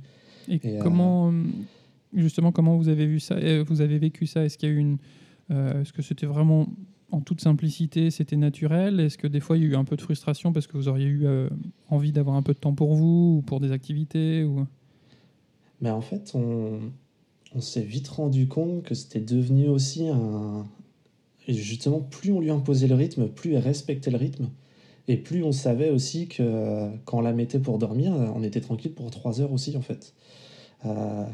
[0.47, 1.43] Et, Et, euh, comment, euh,
[2.15, 4.43] justement, comment vous avez vu ça euh, Vous avez vécu ça?
[4.43, 4.97] Est-ce qu'il y a eu une.
[5.51, 6.67] euh, Est-ce que c'était vraiment
[7.11, 8.99] en toute simplicité, c'était naturel?
[8.99, 10.87] Est-ce que des fois il y a eu un peu de frustration parce que vous
[10.87, 11.49] auriez eu euh,
[11.89, 14.47] envie d'avoir un peu de temps pour vous ou pour des activités.
[15.81, 16.79] Mais en fait, on,
[17.59, 20.65] s'est vite rendu compte que c'était devenu aussi un.
[21.47, 24.49] et justement, plus on lui imposait le rythme, plus elle respectait le rythme.
[25.07, 28.61] Et plus on savait aussi que euh, quand on la mettait pour dormir, on était
[28.61, 30.13] tranquille pour trois heures aussi, en fait.
[30.85, 31.25] Euh,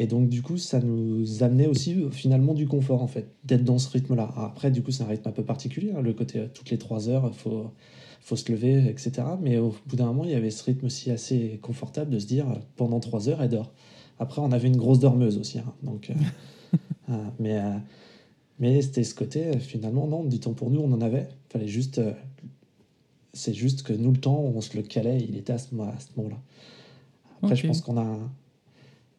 [0.00, 3.64] et donc, du coup, ça nous amenait aussi euh, finalement du confort, en fait, d'être
[3.64, 4.32] dans ce rythme-là.
[4.36, 6.78] Après, du coup, c'est un rythme un peu particulier, hein, le côté euh, toutes les
[6.78, 7.72] trois heures, il faut,
[8.20, 9.12] faut se lever, etc.
[9.42, 12.26] Mais au bout d'un moment, il y avait ce rythme aussi assez confortable de se
[12.26, 13.72] dire, euh, pendant trois heures, elle dort.
[14.20, 15.58] Après, on avait une grosse dormeuse aussi.
[15.58, 16.10] hein, donc,
[17.10, 17.76] euh, mais euh,
[18.60, 21.28] mais c'était ce côté, finalement, non, du temps pour nous, on en avait.
[21.48, 21.98] fallait juste.
[21.98, 22.12] euh,
[23.32, 26.38] c'est juste que nous, le temps, on se le calait, il était à ce, moment-là.
[27.42, 28.32] Après, je pense qu'on a, un-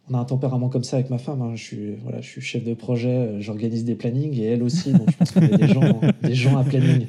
[0.09, 1.41] on a un tempérament comme ça avec ma femme.
[1.41, 1.51] hein.
[1.55, 4.91] Je, suis, voilà, je suis chef de projet, euh, j'organise des plannings et elle aussi.
[4.91, 7.07] Donc, je pense qu'on est des gens, des gens à planning.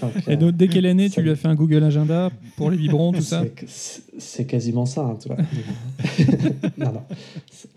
[0.00, 2.30] Donc, Et donc, dès qu'elle est née, ça- tu lui as fait un Google Agenda
[2.56, 3.44] pour les biberons, tout ça?
[3.66, 5.36] C'est- quasiment ça, hein, tu vois.
[6.78, 7.02] non, non.
[7.50, 7.68] C'est-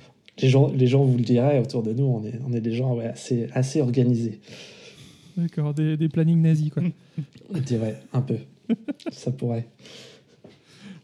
[0.42, 2.74] Les gens, les gens vous le diraient autour de nous, on est, on est des
[2.74, 4.40] gens ouais, assez, assez organisés.
[5.38, 6.84] D'accord, des, des plannings nazis, quoi.
[7.54, 8.36] Je dirais, un peu.
[9.12, 9.68] Ça pourrait.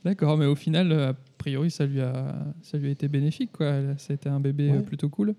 [0.08, 3.52] D'accord, mais au final, euh, a priori, ça lui a, ça lui a été bénéfique,
[3.52, 3.66] quoi.
[3.68, 4.78] Elle- Ça a été un bébé Ouais.
[4.78, 5.36] euh, plutôt cool.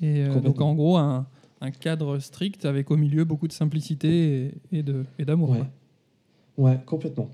[0.00, 1.26] Et euh, donc, en gros, un,
[1.60, 5.54] un cadre strict avec au milieu beaucoup de simplicité et, et de- et d'amour.
[6.56, 6.78] Ouais.
[6.86, 7.28] complètement.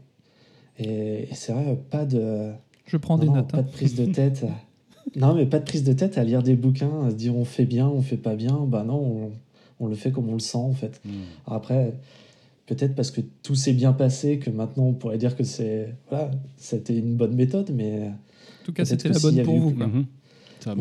[0.79, 2.51] Et, et c'est vrai, pas de,
[2.87, 3.51] Je prends non, des notes.
[3.53, 3.63] pas hein.
[3.63, 4.45] de prise de tête.
[5.17, 7.45] non, mais pas de prise de tête à lire des bouquins, à se dire on
[7.45, 8.59] fait bien, on fait pas bien.
[8.67, 9.31] Bah non, on,
[9.81, 11.01] on le fait comme on le sent en fait.
[11.47, 11.95] Alors après,
[12.69, 16.31] peut-être parce que tout s'est bien passé que maintenant on pourrait dire que c'est voilà,
[16.57, 19.71] c'était une bonne méthode, mais En tout cas, c'était la bonne pour vous.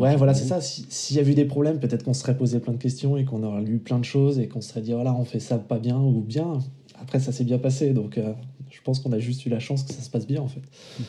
[0.02, 0.60] ouais, voilà, c'est ça.
[0.60, 3.16] Si- S'il y a eu des problèmes, peut-être qu'on se serait posé plein de questions
[3.16, 5.40] et qu'on aurait lu plein de choses et qu'on se serait dit voilà, on fait
[5.40, 6.58] ça pas bien ou bien.
[7.00, 8.32] Après, ça s'est bien passé, donc euh,
[8.70, 10.62] je pense qu'on a juste eu la chance que ça se passe bien en fait.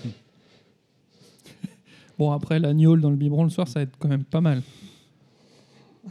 [2.17, 4.41] Bon, après, la gnôle dans le biberon le soir, ça va être quand même pas
[4.41, 4.61] mal.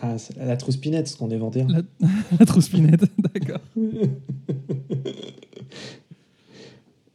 [0.00, 1.61] Ah, la trouspinette, ce qu'on est vendu.
[1.68, 1.83] La,
[2.40, 3.61] la trouspinette, d'accord.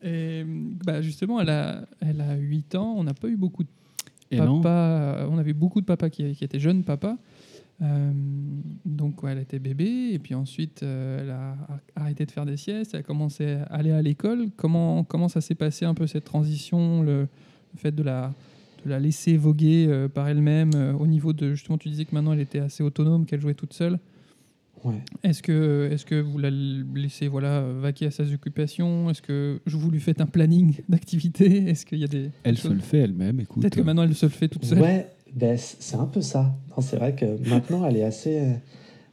[0.03, 0.43] Et
[0.85, 2.95] bah, justement, elle a, elle a 8 ans.
[2.97, 3.69] On n'a pas eu beaucoup de
[4.31, 5.27] Et papa.
[5.29, 7.17] On avait beaucoup de papas qui, qui étaient jeunes papas.
[7.81, 8.11] Euh,
[8.85, 10.11] donc, ouais, elle était bébé.
[10.11, 11.55] Et puis ensuite, euh, elle a
[11.95, 12.93] arrêté de faire des siestes.
[12.93, 14.47] Elle a commencé à aller à l'école.
[14.55, 18.33] Comment, comment ça s'est passé un peu cette transition le, le fait de la,
[18.85, 21.53] de la laisser voguer euh, par elle-même au niveau de.
[21.53, 23.99] Justement, tu disais que maintenant elle était assez autonome, qu'elle jouait toute seule.
[24.83, 25.01] Ouais.
[25.23, 29.77] Est-ce que, est que vous la laissez voilà, vaquer à ses occupations Est-ce que je
[29.77, 31.69] vous lui faites un planning d'activité?
[31.69, 32.31] Est-ce qu'il y a des.
[32.43, 33.61] elle se le fait elle-même, écoute.
[33.61, 34.79] Peut-être que maintenant elle se le fait toute seule.
[34.81, 36.53] Ouais, ben, c'est un peu ça.
[36.71, 38.39] Non, c'est vrai que maintenant, elle est assez.
[38.39, 38.53] euh,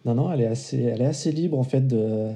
[0.04, 1.86] Non, non, elle est assez, elle est assez libre en fait.
[1.86, 2.30] De,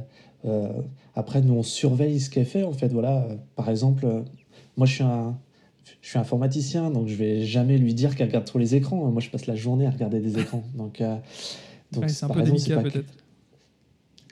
[0.45, 0.69] euh,
[1.15, 2.89] après, nous, on surveille ce qu'elle fait en fait.
[2.93, 4.21] Voilà, par exemple, euh,
[4.77, 5.37] moi, je suis un.
[6.01, 9.11] Je suis informaticien, donc je vais jamais lui dire qu'elle regarde trop les écrans.
[9.11, 10.63] Moi, je passe la journée à regarder des écrans.
[10.75, 11.17] Donc, euh,
[11.93, 13.24] donc Ouais, c'est un peu exemple, délicat peut-être.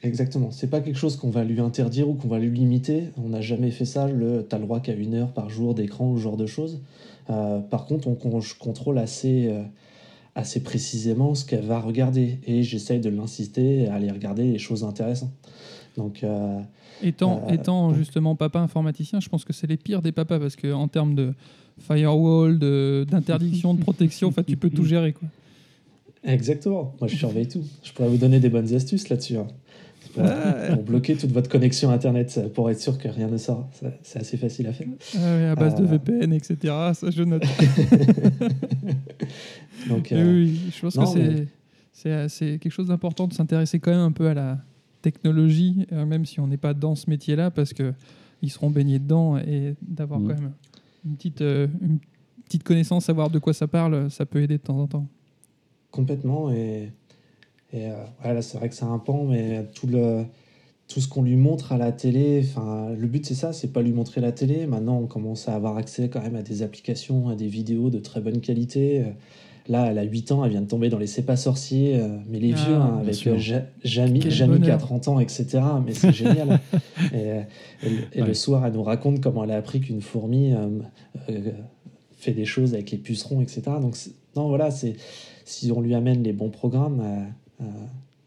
[0.03, 0.51] Exactement.
[0.51, 3.05] C'est pas quelque chose qu'on va lui interdire ou qu'on va lui limiter.
[3.23, 4.09] On n'a jamais fait ça.
[4.09, 6.81] Le, t'as le droit qu'à une heure par jour d'écran ou ce genre de choses.
[7.31, 8.17] Euh, par contre, on,
[8.59, 9.63] contrôle assez, euh,
[10.35, 14.83] assez précisément ce qu'elle va regarder et j'essaye de l'insister à aller regarder les choses
[14.83, 15.31] intéressantes.
[15.97, 16.59] Donc, euh,
[17.05, 20.57] Étant, étant donc- justement papa informaticien, je pense que c'est les pires des papas parce
[20.57, 21.33] qu'en termes de
[21.79, 25.13] firewall, de- d'interdiction, de, protection, en fait, tu peux tout gérer.
[25.13, 25.29] Quoi.
[26.25, 26.95] exactement.
[27.01, 27.63] Moi, je surveille tout.
[27.83, 29.37] Je pourrais vous donner des bonnes astuces là-dessus.
[29.37, 29.47] hein.
[30.15, 30.75] Pour, Ouais.
[30.75, 33.69] pour bloquer toute votre connexion Internet, pour être sûr que rien ne sort.
[33.73, 34.89] Ça, C'est assez facile à faire.
[35.17, 35.87] Ah ouais, à base de Euh.
[35.87, 36.57] VPN, etc.
[36.95, 37.43] Ça, je note.
[39.89, 41.47] Donc, Oui, euh, oui, je pense non, que
[41.93, 42.29] c'est.
[42.29, 44.59] c'est quelque chose d'important de s'intéresser quand même un peu à la
[45.03, 47.93] technologie, euh, même si on n'est pas dans ce métier-là, parce que
[48.43, 50.29] ils seront baignés dedans et d'avoir Mhm.
[50.29, 50.53] quand même
[51.05, 51.99] une petite, euh, une
[52.45, 55.07] petite connaissance, savoir de quoi ça parle, ça peut aider de temps en temps.
[55.91, 56.51] Complètement.
[56.53, 56.93] Et,
[57.73, 60.25] et euh, ouais, là, c'est vrai que c'est un pan, mais tout, le,
[60.89, 63.83] tout ce qu'on lui montre à la télé, enfin, le but c'est ça, c'est pas
[63.83, 64.67] lui montrer la télé.
[64.67, 67.99] Maintenant, on commence à avoir accès quand même à des applications, à des vidéos de
[67.99, 69.05] très bonne qualité.
[69.69, 72.09] Là, elle a 8 ans, elle vient de tomber dans les C'est pas sorciers, euh,
[72.29, 74.79] mais les Ah, vieux, hein, avec euh, Ja- Jamy, Quel Jamy qui a bonheur.
[74.81, 75.61] 30 ans, etc.
[75.87, 76.59] Mais c'est génial.
[77.15, 78.27] Et, et le- et Ouais.
[78.27, 80.67] le soir, elle nous raconte comment elle a appris qu'une fourmi euh,
[81.31, 81.53] euh,
[82.17, 83.63] fait des choses avec les pucerons, etc.
[83.81, 83.97] Donc,
[84.35, 84.95] non, voilà, c'est
[85.45, 87.01] si on lui amène les bons programmes,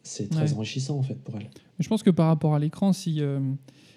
[0.04, 0.54] c'est très Ouais.
[0.58, 1.48] enrichissant en fait pour elle.
[1.80, 3.40] Je pense que par rapport à l'écran, si, euh,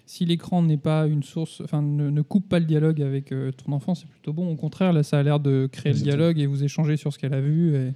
[0.06, 3.52] si l'écran n'est pas une source, enfin ne, ne coupe pas le dialogue avec euh,
[3.52, 4.50] ton enfant, c'est plutôt bon.
[4.50, 7.18] Au contraire, là, ça a l'air de créer le dialogue et vous échanger sur ce
[7.18, 7.74] qu'elle a vu.
[7.76, 7.92] Et,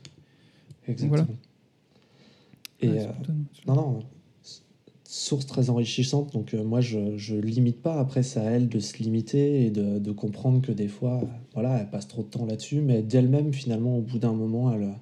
[0.89, 1.27] Exactement.
[2.81, 3.33] Et Ouais, c'est euh, plutôt-
[3.69, 4.01] non, non,
[5.05, 6.33] source très enrichissante.
[6.33, 7.99] Donc euh, moi, je je limite pas.
[8.01, 11.27] Après, c'est à elle de se limiter et de, de comprendre que des fois, euh,
[11.55, 14.83] voilà, elle passe trop de temps là-dessus, mais d'elle-même, finalement, au bout d'un moment, elle,
[14.85, 14.93] euh,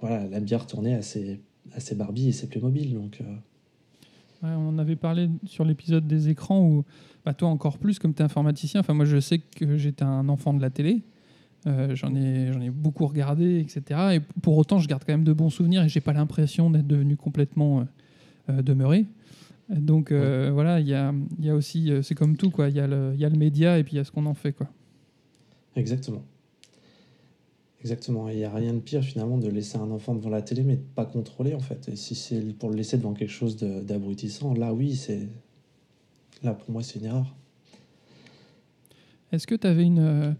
[0.00, 1.40] voilà, elle aime bien retourner à ses,
[1.74, 2.94] à ses Barbie et ses Playmobil.
[2.94, 3.24] Donc euh,
[4.42, 6.84] Ouais, on en avait parlé sur l'épisode des écrans où,
[7.24, 10.28] bah, toi encore plus, comme tu es informaticien, enfin, moi je sais que j'étais un
[10.28, 11.02] enfant de la télé,
[11.66, 13.80] Euh, j'en ai, j'en ai beaucoup regardé, etc.
[14.16, 16.86] Et pour autant, je garde quand même de bons souvenirs et j'ai pas l'impression d'être
[16.86, 17.86] devenu complètement
[18.50, 19.06] euh, demeuré.
[19.70, 22.68] Donc voilà, il y a, y a aussi, c'est comme tout, quoi.
[22.68, 24.10] Il y, a le- il y a le média et puis il y a ce
[24.12, 24.68] qu'on en fait, quoi.
[25.74, 26.22] Exactement.
[27.84, 28.30] Exactement.
[28.30, 30.76] Il n'y a rien de pire finalement de laisser un enfant devant la télé mais
[30.76, 31.86] de pas contrôler en fait.
[31.90, 35.28] Et si c'est pour le laisser devant quelque chose d'abrutissant, là oui, c'est.
[36.42, 37.34] Là pour moi c'est une erreur.
[39.32, 40.32] Est-ce que tu avais une, euh,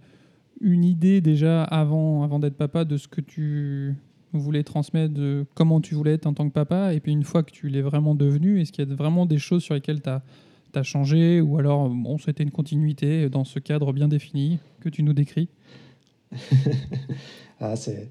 [0.63, 3.95] une idée déjà avant, avant d'être papa de ce que tu
[4.33, 6.95] voulais transmettre, de comment tu voulais être en tant que papa?
[6.95, 9.39] Et puis une fois que tu l'es vraiment devenu, est-ce qu'il y a vraiment des
[9.39, 11.41] choses sur lesquelles tu as, changé?
[11.41, 15.49] Ou alors, bon, c'était une continuité dans ce cadre bien défini que tu nous décris?
[17.61, 18.09] Ah, c'est.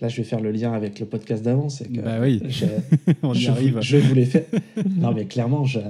[0.00, 1.68] Là je vais faire le lien avec le podcast d'avant.
[1.68, 2.66] C'est que Bah oui, j'ai-
[3.22, 3.78] on y je, arrive.
[3.80, 4.44] je voulais faire.
[4.96, 5.80] non, mais clairement, je,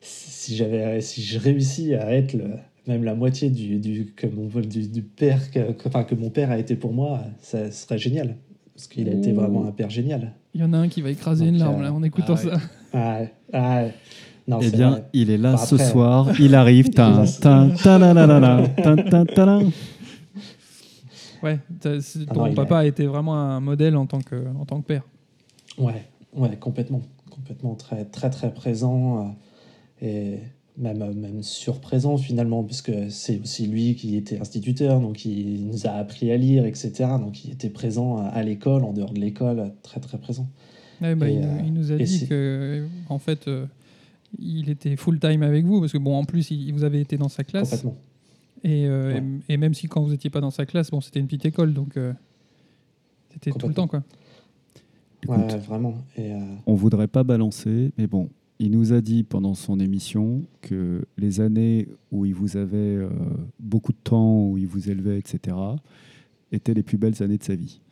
[0.00, 2.44] si j'avais, si je réussis à être le,
[2.86, 6.30] même la moitié du, du que mon du, du père que, que- enfin, que mon
[6.30, 8.36] père a été pour moi, ça serait génial.
[8.74, 10.32] Parce qu'il a été vraiment un père génial.
[10.54, 12.34] Il y en a un qui va écraser Donc, une larme euh, là, en écoutant
[12.38, 12.50] ah ouais.
[12.52, 12.60] ça.
[12.92, 13.20] Ah,
[13.54, 13.84] ah,
[14.46, 15.04] non, Eh bien, vrai.
[15.14, 16.90] il est là ce après- soir, il arrive.
[16.94, 19.70] Tin, tin, tadadadada, tin, tin, tadam.
[21.46, 21.60] Ouais,
[22.28, 24.86] Ah ton non, papa a été vraiment un modèle en tant que, en tant que
[24.86, 25.02] père.
[25.78, 26.04] Ouais,
[26.34, 29.34] ouais, complètement, complètement très, très, très présent
[30.02, 30.38] euh, et
[30.78, 35.86] même, euh, même surprésent finalement, puisque c'est aussi lui qui était instituteur, donc il nous
[35.86, 36.92] a appris à lire, etc.
[37.20, 40.48] Donc il était présent à, à l'école, en dehors de l'école, très, très présent.
[41.02, 43.66] Ouais, bah, Et, il, nous- euh, il nous a dit que, en fait, euh,
[44.38, 47.16] il était full time avec vous parce que bon, en plus, il, vous avez été
[47.18, 47.96] dans sa classe Complètement.
[48.68, 49.22] Et, euh, Ouais.
[49.48, 51.46] et, et même si quand vous n'étiez pas dans sa classe, bon, c'était une petite
[51.46, 52.12] école, donc euh,
[53.32, 54.02] c'était tout le temps quoi.
[55.22, 55.96] Écoute, Ouais, vraiment.
[56.16, 60.42] Et, euh, on voudrait pas balancer, mais bon, il nous a dit pendant son émission
[60.62, 63.08] que les années où il vous avait euh,
[63.60, 65.56] beaucoup de temps, où il vous élevait, etc.,
[66.52, 67.80] étaient les plus belles années de sa vie.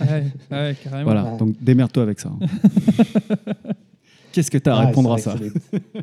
[0.00, 1.04] Ouais, ouais, carrément.
[1.04, 1.36] Voilà, Ouais.
[1.38, 2.30] donc démerde-toi avec ça.
[2.30, 2.46] hein.
[4.32, 6.02] Qu'est-ce que tu as à ouais, répondre à ça vrai que c'est des-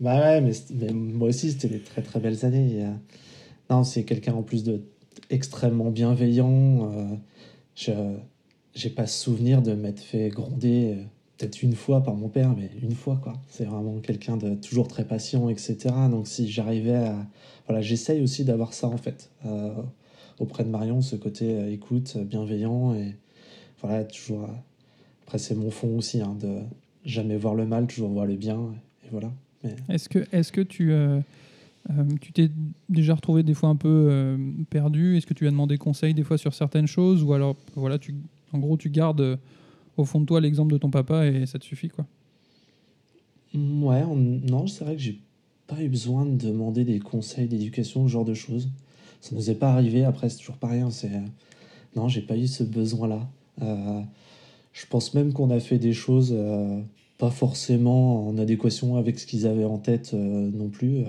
[0.00, 2.86] bah ouais, mais, moi aussi, c'était des très, très belles années.
[3.70, 4.82] Non, c'est quelqu'un en plus de
[5.90, 6.92] bienveillant.
[6.92, 7.16] euh,
[7.74, 7.92] je
[8.74, 11.02] j'ai pas souvenir de m'être fait gronder euh,
[11.36, 13.34] peut-être une fois par mon père, mais une fois quoi.
[13.48, 15.76] C'est vraiment quelqu'un de toujours très patient, etc.
[16.10, 17.26] Donc si j'arrivais à,
[17.66, 19.74] voilà, j'essaye aussi d'avoir ça en fait euh,
[20.38, 23.16] auprès de Marion, ce côté écoute, bienveillant et
[23.80, 24.48] voilà toujours.
[25.24, 26.60] après c'est mon fond aussi hein, de
[27.04, 28.72] jamais voir le mal, toujours voir le bien
[29.04, 29.32] et voilà.
[29.64, 31.20] Mais Est-ce que, est-ce que tu, euh,
[31.90, 32.50] euh, tu t'es
[32.88, 34.36] déjà retrouvé des fois un peu euh,
[34.70, 35.16] perdu?
[35.16, 37.22] Est-ce que tu as demandé conseil des fois sur certaines choses?
[37.22, 38.14] Ou alors voilà, tu,
[38.52, 39.38] en gros, tu gardes
[39.96, 42.06] au fond de toi l'exemple de ton papa et ça te suffit quoi?
[43.54, 45.20] Mm, Ouais, on- non, c'est vrai que j'ai
[45.66, 48.70] pas eu besoin de demander des conseils d'éducation, ce genre de choses.
[49.20, 51.10] Ça nous est pas arrivé, après c'est toujours pareil, hein, c'est...
[51.96, 53.28] Non, j'ai pas eu ce besoin-là.
[53.62, 54.00] Euh,
[54.72, 56.32] je pense même qu'on a fait des choses
[57.20, 61.00] pas forcément en adéquation avec ce qu'ils avaient en tête euh, non plus.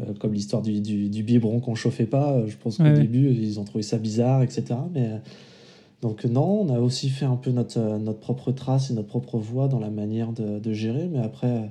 [0.00, 3.00] Euh, comme l'histoire du, du, du biberon qu'on chauffait pas, euh, je pense qu'au Ouais,
[3.00, 4.64] début, ils ont trouvé ça bizarre, etc.
[4.92, 5.06] Mais...
[5.08, 5.18] euh,
[6.02, 9.08] donc non, on a aussi fait un peu notre, euh, notre propre trace et notre
[9.08, 11.66] propre voie dans la manière de, de gérer, mais après, euh,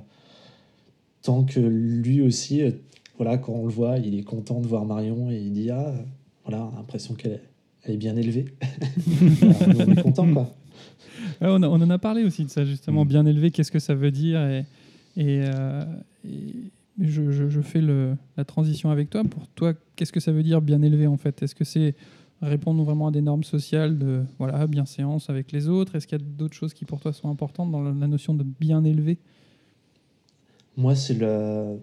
[1.22, 2.70] tant que lui aussi, euh,
[3.18, 5.88] voilà, quand on le voit, il est content de voir Marion et il dit ah,
[5.88, 6.02] euh,
[6.44, 7.40] voilà, l'impression qu'elle
[7.82, 8.44] elle est bien élevée.
[9.42, 9.56] Alors,
[9.88, 10.50] on est content, quoi.
[11.40, 13.08] Ouais, on, a- on en a parlé aussi de ça, justement, Mm.
[13.08, 14.64] bien élevé, qu'est-ce que ça veut dire Et,
[15.16, 15.84] et, euh,
[16.28, 16.54] et
[17.00, 19.24] je, je- je fais le- la transition avec toi.
[19.24, 21.42] Pour toi, qu'est-ce que ça veut dire bien élevé, en fait?
[21.42, 21.94] Est-ce que c'est
[22.42, 25.94] répondre vraiment à des normes sociales de voilà, bienséance avec les autres?
[25.96, 28.34] Est-ce qu'il y a d'autres choses qui, pour toi, sont importantes dans la la notion
[28.34, 29.18] de bien élevé?
[30.76, 31.78] Moi, c'est le...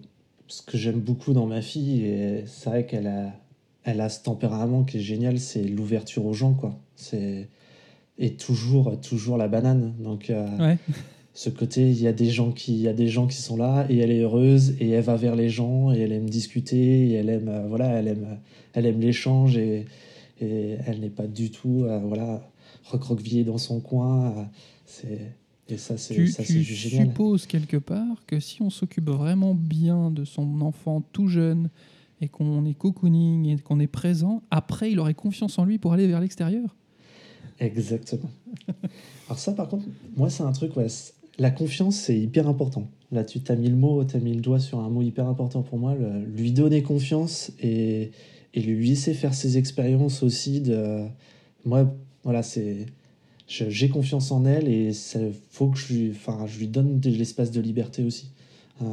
[0.48, 3.32] ce que j'aime beaucoup dans ma fille, et c'est vrai qu'elle a...
[3.84, 6.78] Elle a ce tempérament qui est génial, c'est l'ouverture aux gens, quoi.
[6.94, 7.48] C'est...
[8.18, 9.94] Et toujours, toujours la banane.
[10.00, 10.78] Donc, euh, Ouais.
[11.34, 13.56] ce côté, il y a des gens qui, il y a des gens qui sont
[13.56, 17.08] là et elle est heureuse et elle va vers les gens et elle aime discuter
[17.10, 18.38] et elle aime, euh, voilà, elle aime,
[18.74, 19.86] elle aime l'échange et,
[20.40, 22.42] et elle n'est pas du tout, euh, voilà,
[22.84, 24.48] recroquevillée dans son coin.
[24.84, 25.32] c'est
[25.70, 30.10] et ça, c'est Tu, ça, tu supposes quelque part que si on s'occupe vraiment bien
[30.10, 31.68] de son enfant tout jeune
[32.22, 35.92] et qu'on est cocooning et qu'on est présent, après, il aurait confiance en lui pour
[35.92, 36.74] aller vers l'extérieur?
[37.60, 38.30] Exactement.
[39.28, 39.84] Alors ça, par contre,
[40.16, 40.86] moi, c'est un truc, ouais,
[41.38, 42.88] la confiance, c'est hyper important.
[43.12, 45.62] Là, tu t'as mis le mot, t'as mis le doigt sur un mot hyper important
[45.62, 48.10] pour moi, le- lui donner confiance et,
[48.54, 50.60] et lui laisser faire ses expériences aussi.
[50.60, 51.04] De,
[51.64, 51.92] moi,
[52.24, 52.86] voilà, c'est,
[53.46, 55.18] j'ai confiance en elle et ça
[55.50, 58.30] faut que je lui, enfin, je lui donne de l'espace de liberté aussi.
[58.82, 58.86] Euh,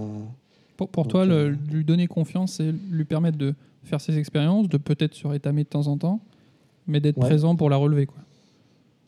[0.78, 4.18] Pour, pour Donc, toi, le- euh, lui donner confiance, c'est lui permettre de faire ses
[4.18, 6.20] expériences, de peut-être se rétamer de temps en temps,
[6.88, 7.26] mais d'être Ouais.
[7.28, 8.06] présent pour la relever.
[8.06, 8.18] Quoi.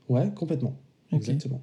[0.09, 0.75] Ouais, complètement.
[1.11, 1.61] Exactement.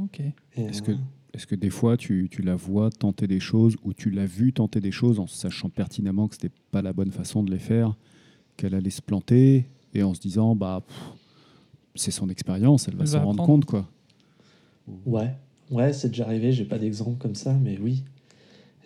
[0.00, 0.20] Ok.
[0.56, 0.96] Est-ce que, euh,
[1.32, 4.52] est-ce que des fois, tu, tu la vois tenter des choses ou tu l'as vu
[4.52, 7.96] tenter des choses en sachant pertinemment que c'était pas la bonne façon de les faire,
[8.56, 10.82] qu'elle allait se planter et en se disant, bah,
[11.94, 13.88] c'est son expérience, elle va s'en rendre compte, quoi.
[15.06, 15.34] Ouais,
[15.70, 16.52] ouais, c'est déjà arrivé.
[16.52, 18.04] J'ai pas d'exemple comme ça, mais oui.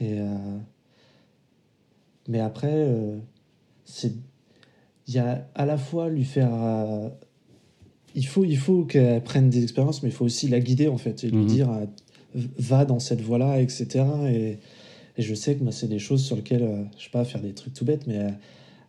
[0.01, 0.59] Et euh,
[2.29, 3.19] mais après, euh,
[3.85, 4.15] c'est
[5.07, 6.51] il y a à la fois lui faire.
[8.15, 10.99] Il faut, il faut qu'elle prenne des expériences, mais il faut aussi la guider en
[10.99, 11.47] fait et lui Mhm.
[11.47, 11.87] dire euh,
[12.59, 14.05] va dans cette voie-là, etc.
[14.29, 14.59] Et,
[15.17, 17.41] et je sais que moi, c'est des choses sur lesquelles, euh, je sais pas, faire
[17.41, 18.29] des trucs tout bêtes, mais euh,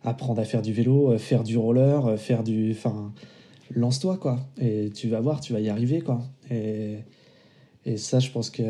[0.04, 2.70] apprendre à faire du vélo, euh, faire du roller, faire du.
[2.72, 3.12] Enfin,
[3.74, 4.40] lance-toi quoi.
[4.60, 6.22] Et tu vas voir, tu vas y arriver quoi.
[6.50, 6.96] Et,
[7.86, 8.62] et ça, je pense que.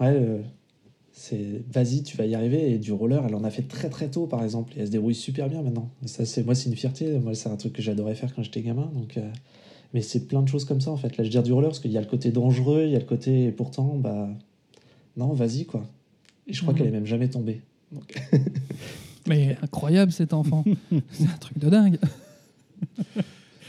[0.00, 0.40] Ouais,
[1.14, 2.72] c'est vas-y, tu vas y arriver.
[2.72, 4.72] Et du roller, elle en a fait très très tôt par exemple.
[4.76, 5.90] Et elle se débrouille super bien maintenant.
[6.04, 7.18] Et ça, c'est moi, c'est une fierté.
[7.18, 8.90] Moi, c'est un truc que j'adorais faire quand j'étais gamin.
[8.94, 9.16] Donc.
[9.16, 9.28] euh,
[9.94, 11.08] mais c'est plein de choses comme ça en fait.
[11.08, 12.96] Là, je veux dire du roller parce qu'il y a le côté dangereux, il y
[12.96, 13.44] a le côté.
[13.46, 14.28] Et pourtant, bah.
[15.16, 15.84] Non, vas-y quoi.
[16.46, 16.78] Et je crois Mhm.
[16.78, 17.60] qu'elle est même jamais tombée.
[17.92, 18.14] Donc,
[19.28, 20.64] Mais incroyable cet enfant.
[21.12, 21.98] c'est un truc de dingue.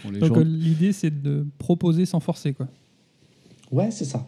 [0.03, 2.53] Bon, Donc gens- l'idée, c'est de proposer sans forcer.
[2.53, 2.67] Quoi.
[3.71, 4.27] Ouais, c'est ça.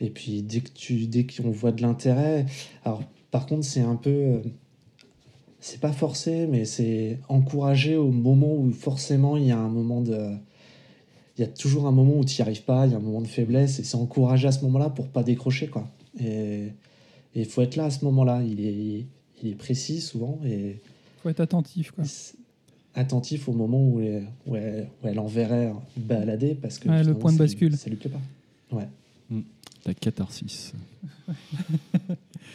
[0.00, 2.46] Et puis dès que tu dès qu'on voit de l'intérêt,
[2.84, 4.38] alors par contre c'est un peu, euh,
[5.60, 10.00] c'est pas forcé, mais c'est encouragé au moment où forcément il y a un moment
[10.00, 10.30] de,
[11.40, 13.00] il y a toujours un moment où tu n'y arrives pas, il y a un
[13.00, 15.88] moment de faiblesse, et c'est encouragé à ce moment-là pour pas décrocher quoi.
[16.22, 16.66] Et
[17.34, 18.42] il faut être là à ce moment-là.
[18.42, 19.06] Il est
[19.42, 20.76] il est précis souvent et
[21.22, 21.92] faut être attentif.
[21.92, 22.04] Quoi.
[22.94, 27.14] attentif au moment où elle, où elle, où elle enverrait balader parce que Ouais, le
[27.14, 27.74] point de bascule.
[27.78, 28.76] ça lui plaît pas.
[28.76, 29.40] Ouais.
[29.86, 30.72] La catharsis.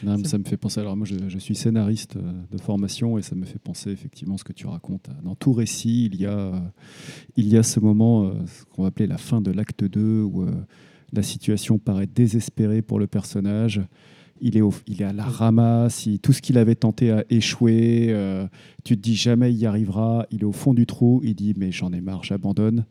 [0.04, 0.82] Non, ça me fait penser.
[0.82, 4.38] Alors, moi, je, je suis scénariste euh, de formation et ça me fait penser effectivement
[4.38, 5.08] ce que tu racontes.
[5.24, 6.60] Dans tout récit, il y a, euh,
[7.38, 10.22] il y a ce moment, euh, ce qu'on va appeler la fin de l'acte 2,
[10.22, 10.52] où euh,
[11.14, 13.82] la situation paraît désespérée pour le personnage.
[14.42, 17.24] Il est, au- il est à la ramasse, il- tout ce qu'il avait tenté a
[17.30, 18.08] échoué.
[18.10, 18.46] euh,
[18.84, 20.26] tu te dis jamais il y arrivera.
[20.30, 22.86] Il est au fond du trou, il dit mais j'en ai marre, j'abandonne.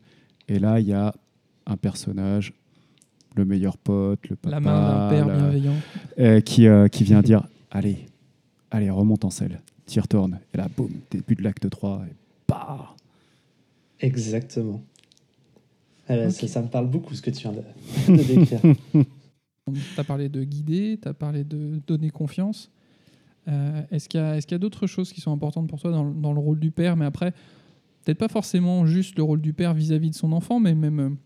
[0.47, 1.13] Et là, il y a
[1.67, 2.51] un personnage,
[3.35, 5.75] le meilleur pote, le papa, La main d'un père la- bienveillant.
[6.19, 8.05] euh, qui, euh, qui vient dire Allez,
[8.71, 10.39] allez, remonte en selle, t'y retournes.
[10.53, 12.13] Et là, boum, début de l'acte 3, et
[12.47, 12.95] bah
[13.99, 14.81] Exactement.
[16.09, 16.31] Ok.
[16.31, 17.61] ça, ça me parle beaucoup ce que tu viens de,
[18.17, 18.61] de décrire.
[18.93, 22.69] Tu as parlé de guider, tu as parlé de donner confiance.
[23.47, 26.33] Euh, est-ce qu'il y a, d'autres choses qui sont importantes pour toi dans, le- dans
[26.33, 26.95] le rôle du père?
[26.95, 27.31] Mais après,
[28.03, 31.17] peut-être pas forcément juste le rôle du père vis-à-vis de son enfant, mais même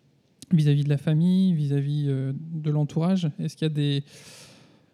[0.53, 3.29] vis-à-vis de la famille, vis-à-vis euh, de l'entourage?
[3.39, 4.03] Est-ce qu'il y a des,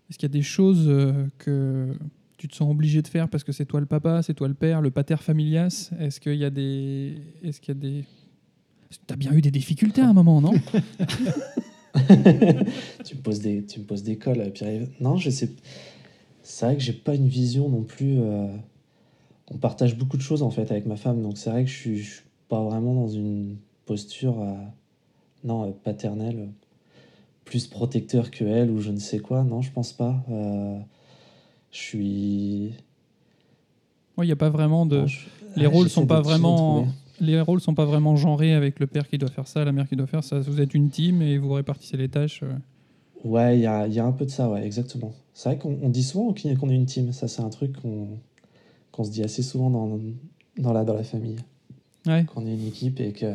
[0.09, 1.95] est-ce qu'il y a des choses euh, que
[2.37, 4.53] tu te sens obligé de faire parce que c'est toi le papa, c'est toi le
[4.53, 5.91] père, le pater familias?
[5.99, 8.03] Est-ce qu'il y a des, est-ce qu'il y a des,
[9.07, 10.53] T'as bien eu des difficultés à un moment, non?
[13.05, 14.89] Tu me poses des, tu me poses des cols, euh, Pierre-Yves.
[14.99, 15.49] Non, je sais.
[16.43, 18.19] C'est vrai que j'ai pas une vision non plus.
[19.47, 21.75] On partage beaucoup de choses en fait avec ma femme, donc c'est vrai que je
[21.75, 24.45] suis, suis pas vraiment dans une posture,
[25.45, 26.47] non, euh, paternelle, euh,
[27.45, 29.43] plus protecteur que elle ou je ne sais quoi.
[29.43, 30.23] Non, je pense pas.
[30.29, 30.77] Euh,
[31.71, 32.73] Je suis.
[34.17, 35.05] Il n'y a pas vraiment de.
[35.05, 35.27] je-
[35.57, 36.85] les Ah, rôles sont pas vraiment
[37.21, 39.87] les rôles sont pas vraiment genrés avec le père qui doit faire ça, la mère
[39.87, 40.39] qui doit faire ça.
[40.39, 42.43] Vous êtes une team et vous répartissez les tâches.
[43.23, 45.13] Ouais, il y a, y a un peu de ça, ouais, exactement.
[45.33, 47.13] C'est vrai qu'on on dit souvent qu'on est une team.
[47.13, 48.07] Ça, c'est un truc qu'on
[48.91, 49.99] qu'on se dit assez souvent dans,
[50.57, 51.37] dans, la, dans la famille.
[52.05, 52.23] Ouais.
[52.25, 53.33] Qu'on est une équipe et que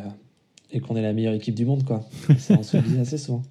[0.73, 2.05] et qu'on est la meilleure équipe du monde, quoi.
[2.39, 3.43] Ça, on se le dit assez souvent.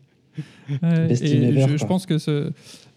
[0.70, 2.52] Ouais, Best et ever, je, pense que ce,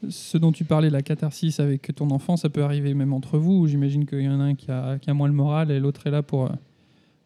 [0.08, 3.66] ce dont tu parlais, la catharsis avec ton enfant, ça peut arriver même entre vous.
[3.66, 6.06] J'imagine qu'il y en a un qui a, qui a moins le moral et l'autre
[6.06, 6.50] est là pour,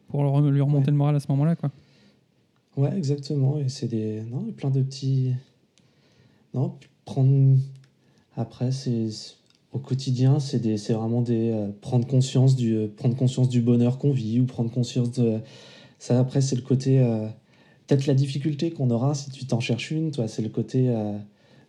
[0.07, 0.91] pour lui remonter Ouais.
[0.91, 1.55] le moral à ce moment-là.
[1.55, 1.69] Quoi.
[2.77, 3.59] Ouais, exactement.
[3.59, 4.21] Et c'est des.
[4.31, 5.33] Non, plein de petits.
[6.53, 6.75] Non,
[7.05, 7.57] prendre.
[8.35, 9.09] Après, c'est.
[9.73, 10.77] Au quotidien, c'est des...
[10.77, 11.51] c'est vraiment des.
[11.51, 12.73] euh, prendre, conscience du...
[12.75, 15.39] euh, prendre conscience du bonheur qu'on vit ou prendre conscience de.
[15.99, 16.99] Ça, après, c'est le côté.
[16.99, 17.27] euh,
[17.87, 20.89] Peut-être la difficulté qu'on aura si tu t'en cherches une, toi, c'est le côté.
[20.89, 21.17] euh,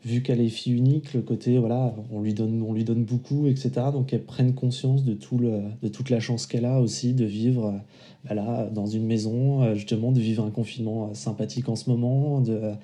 [0.05, 3.49] Vu qu'elle est fille unique, le côté, voilà, on lui donne, on lui donne beaucoup,
[3.49, 3.91] etc.
[3.93, 7.25] Donc qu'elle prenne conscience de, tout le, de toute la chance qu'elle a aussi de
[7.25, 7.79] vivre euh,
[8.25, 12.41] bah là, dans une maison, justement, de vivre un confinement sympathique en ce moment.
[12.41, 12.75] De,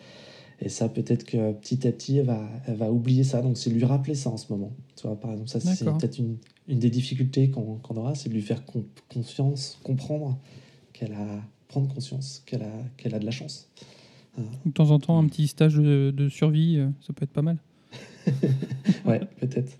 [0.60, 3.42] et ça, peut-être que petit à petit, elle va, elle va oublier ça.
[3.42, 4.72] Donc, c'est lui rappeler ça en ce moment.
[4.96, 6.36] Tu vois, par exemple, ça, c'est peut-être une,
[6.66, 10.36] une des difficultés qu'on aura, c'est de lui faire con- confiance, comprendre
[10.94, 13.70] qu'elle a, prendre conscience qu'elle a, qu'elle a de la chance.
[14.64, 17.42] De temps en temps, un petit stage de, de survie, euh, ça peut être pas
[17.42, 17.58] mal.
[19.04, 19.78] Ouais, peut-être.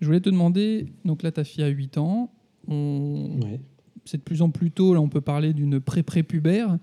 [0.00, 2.30] Je voulais te demander, donc là, ta fille a 8 ans.
[2.68, 3.38] On...
[3.42, 3.60] Ouais.
[4.04, 6.78] C'est de plus en plus tôt, là, on peut parler d'une pré-prépubère.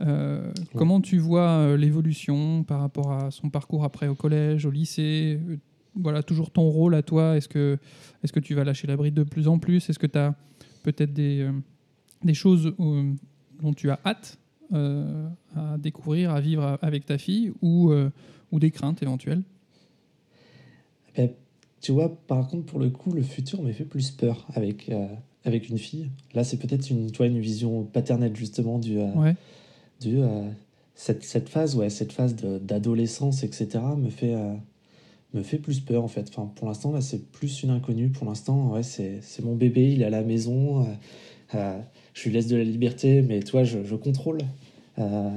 [0.00, 4.70] Euh, Comment tu vois euh, l'évolution par rapport à son parcours après au collège, au
[4.70, 5.56] lycée Euh,
[5.94, 7.36] Voilà, toujours ton rôle à toi.
[7.36, 7.78] Est-ce que,
[8.22, 9.88] est que tu vas lâcher la bride de plus en plus?
[9.90, 10.34] Est-ce que tu as
[10.82, 11.52] peut-être des, euh,
[12.24, 13.12] des choses euh,
[13.62, 14.38] dont tu as hâte
[14.72, 18.10] euh, à découvrir, à vivre avec ta fille ou, euh,
[18.52, 19.42] ou des craintes éventuelles?
[21.16, 21.30] Ben,
[21.80, 25.06] tu vois, par contre, pour le coup, le futur me fait plus peur avec, euh,
[25.44, 26.10] avec une fille.
[26.34, 29.34] Là, c'est peut-être une, une vision paternelle, justement, du, Ouais.
[30.00, 30.18] du,
[30.94, 34.36] cette, cette phase, ouais, cette phase d'adolescence, etc., me fait,
[35.32, 36.28] me fait plus peur, en fait.
[36.28, 38.10] Enfin, pour l'instant, là, c'est plus une inconnue.
[38.10, 40.86] Pour l'instant, ouais, c'est c'est mon bébé, il est à la maison.
[42.14, 44.38] Je lui laisse de la liberté, mais toi, je, je contrôle.
[44.98, 45.30] Euh,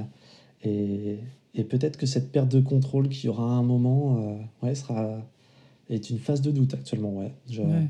[0.64, 1.16] et
[1.56, 4.18] et peut-être que cette perte de contrôle qu'il y aura à un moment,
[4.62, 5.24] euh, ouais, sera
[5.88, 7.16] est une phase de doute actuellement.
[7.16, 7.30] Ouais.
[7.48, 7.86] Je- Ouais.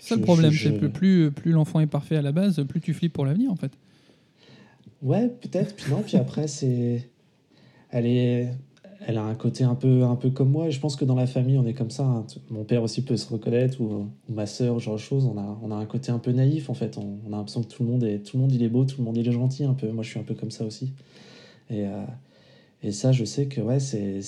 [0.00, 2.64] C'est ça le problème, je- c'est que plus, plus l'enfant est parfait à la base,
[2.68, 3.70] plus tu flippes pour l'avenir en fait.
[5.02, 5.76] Ouais, peut-être.
[5.76, 7.08] Puis non, puis après, c'est.
[7.90, 8.48] Elle est.
[9.00, 10.68] Elle a un côté un peu, un peu comme moi.
[10.68, 12.04] Et je pense que dans la famille, on est comme ça.
[12.04, 12.26] hein.
[12.50, 13.84] Mon père aussi peut se reconnaître, ou,
[14.28, 15.26] ou ma sœur, genre de choses.
[15.26, 16.98] On a, on a un côté un peu naïf, en fait.
[16.98, 18.84] On, on a l'impression que tout le, monde est, tout le monde, il est beau,
[18.84, 19.90] tout le monde, il est gentil, un peu.
[19.92, 20.92] Moi, je suis un peu comme ça aussi.
[21.70, 22.04] Et, euh,
[22.82, 24.20] et ça, je sais que, ouais, c'est.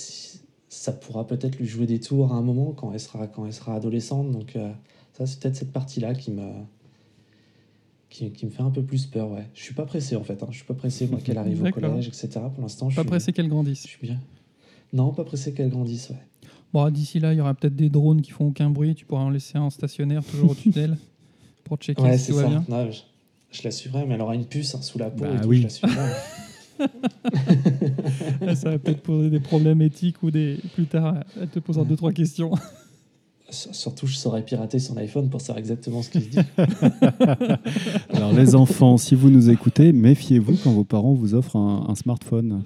[0.71, 3.55] Ça pourra peut-être lui jouer des tours à un moment quand elle sera, quand elle
[3.55, 4.31] sera adolescente.
[4.31, 4.71] Donc, euh,
[5.15, 6.43] ça, c'est peut-être cette partie-là qui me,
[8.11, 9.47] qui, qui me fait un peu plus peur, ouais.
[9.55, 10.47] Je suis pas pressé en fait, hein.
[10.51, 12.29] je suis pas pressé moi qu'elle arrive au collège, etc.
[12.55, 13.83] Pour l'instant, je Pas suis, pressé qu'elle grandisse.
[13.83, 14.21] je suis bien.
[14.93, 16.17] Non, pas pressé qu'elle grandisse, ouais.
[16.73, 18.95] Bon, d'ici là, il y aura peut-être des drones qui font aucun bruit.
[18.95, 20.99] Tu pourras en laisser un stationnaire toujours au-dessus d'elle
[21.65, 22.49] pour checker Ouais, si c'est tout va ça.
[22.51, 22.65] bien.
[22.69, 23.01] Non, je,
[23.51, 25.49] je la suivrai, mais elle aura une puce hein, sous la peau Bah et tout,
[25.49, 25.59] oui.
[25.59, 25.97] je la suivrai.
[28.41, 31.85] Là, ça va peut-être poser des problèmes éthiques ou des plus tard, elle te posera
[31.85, 32.53] deux trois questions.
[33.51, 36.39] Surtout, je saurais pirater son iPhone pour savoir exactement ce qu'il se dit.
[38.13, 41.95] Alors les enfants, si vous nous écoutez, méfiez-vous quand vos parents vous offrent un, un
[41.95, 42.63] smartphone.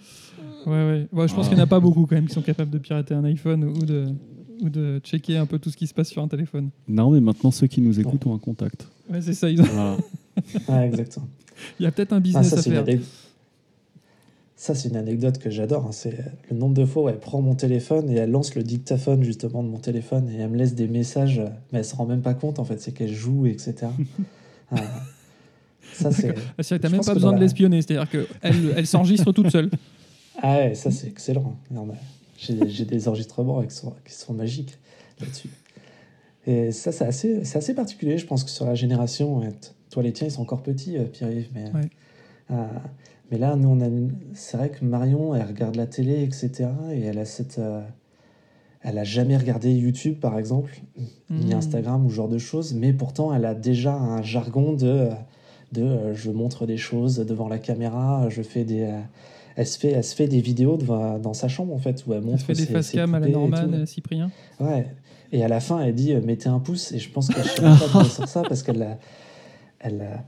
[0.67, 1.09] Ouais, ouais.
[1.13, 1.49] Bon, je pense Ah.
[1.49, 3.65] qu'il n'y en a pas beaucoup quand même qui sont capables de pirater un iPhone
[3.65, 4.07] ou de
[4.61, 6.71] ou de checker un peu tout ce qui se passe sur un téléphone.
[6.87, 8.87] Non, mais maintenant ceux qui nous écoutent ont un contact.
[9.11, 9.51] Ouais, c'est ça.
[9.51, 9.97] ils ont- Voilà.
[10.69, 11.27] Ouais, exactement.
[11.81, 12.99] Il y a peut-être un Ah, business ça, à c'est une, faire.
[14.55, 15.87] ça, c'est une anecdote que j'adore.
[15.87, 15.93] hein.
[15.93, 16.17] C'est
[16.49, 19.65] le nombre de fois où elle prend mon téléphone et elle lance le dictaphone justement
[19.65, 22.23] de mon téléphone et elle me laisse des messages, euh, mais elle se rend même
[22.23, 23.75] pas compte en fait, c'est qu'elle joue, etc.
[24.71, 24.77] Ah.
[25.93, 26.35] ça, c'est.
[26.57, 28.27] Ah, c'est vrai, T'as même pas besoin de l'espionner, c'est-à-dire qu'elle
[28.77, 29.69] elle s'enregistre toute seule.
[30.41, 31.57] Ah ouais, ça, c'est excellent.
[32.39, 34.79] J'ai des enregistrements qui sont, qui sont magiques
[35.21, 35.51] là-dessus.
[36.47, 39.41] Et ça, c'est assez, assez particulier, je pense que sur la génération.
[39.91, 41.71] Toi, les tiens, ils sont encore petits, euh, Pierre-Yves, mais.
[41.73, 41.89] Ouais.
[42.51, 42.65] euh,
[43.31, 43.89] mais là, nous, on a.
[44.35, 46.69] C'est vrai que Marion, elle regarde la télé, etc.
[46.93, 47.59] Et elle a cette.
[47.61, 47.83] euh,
[48.83, 50.81] Elle a jamais regardé YouTube, par exemple,
[51.31, 51.59] ni Hmm.
[51.59, 55.11] Instagram ou ce genre de choses, mais pourtant, elle a déjà un jargon de.
[55.71, 58.91] de euh, je montre des choses devant la caméra, je fais des.
[59.53, 62.05] Euh, elle se, fait, elle se fait des vidéos devant- dans sa chambre, en fait,
[62.07, 63.87] où elle Elle montre se fait des ses- face ses cam à la Norman, à
[63.87, 64.31] Cyprien.
[64.61, 64.87] Ouais.
[65.33, 66.93] Et à la fin, elle dit euh, mettez un pouce.
[66.93, 68.99] Et je pense qu'elle ne pas elle sort ça parce qu'elle l'a,
[69.81, 70.25] elle l'a,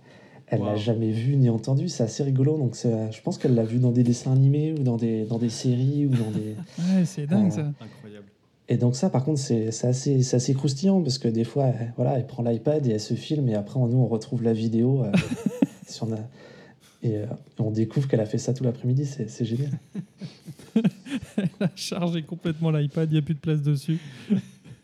[0.46, 0.76] elle l'a Wow.
[0.76, 1.88] jamais vu ni entendu.
[1.88, 2.56] C'est assez rigolo.
[2.58, 5.38] Donc c'est, je pense qu'elle l'a vu dans des dessins animés ou dans des, dans
[5.38, 6.54] des séries ou dans des.
[6.78, 7.72] Ouais, c'est dingue Euh, ça.
[7.80, 8.26] Incroyable.
[8.66, 11.66] Et donc ça, par contre, c'est, c'est assez, c'est assez croustillant parce que des fois,
[11.66, 14.54] elle, voilà, elle prend l'iPad et elle se filme et après, nous, on retrouve la
[14.54, 15.02] vidéo.
[15.04, 15.12] euh,
[15.86, 16.06] sur
[17.04, 17.26] Et euh,
[17.58, 19.70] on découvre qu'elle a fait ça tout l'après-midi, c'est génial.
[21.36, 23.98] Elle a chargé complètement l'iPad, il n'y a plus de place dessus.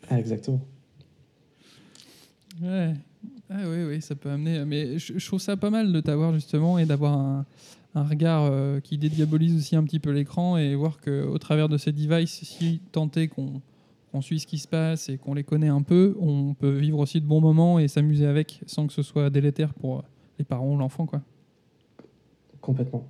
[0.07, 0.61] Ah, exactement.
[2.61, 2.93] Ouais.
[3.49, 4.63] Ah oui, oui, ça peut amener.
[4.65, 7.45] Mais je, je trouve ça pas mal de t'avoir justement et d'avoir un,
[7.95, 11.77] un regard euh, qui dédiabolise aussi un petit peu l'écran et voir qu'au travers de
[11.77, 13.61] ces devices, si tenté qu'on
[14.11, 16.99] qu'on suit ce qui se passe et qu'on les connaît un peu, on peut vivre
[16.99, 20.03] aussi de bons moments et s'amuser avec sans que ce soit délétère pour
[20.37, 21.05] les parents ou l'enfant.
[21.05, 21.21] quoi.
[22.61, 23.03] Complètement.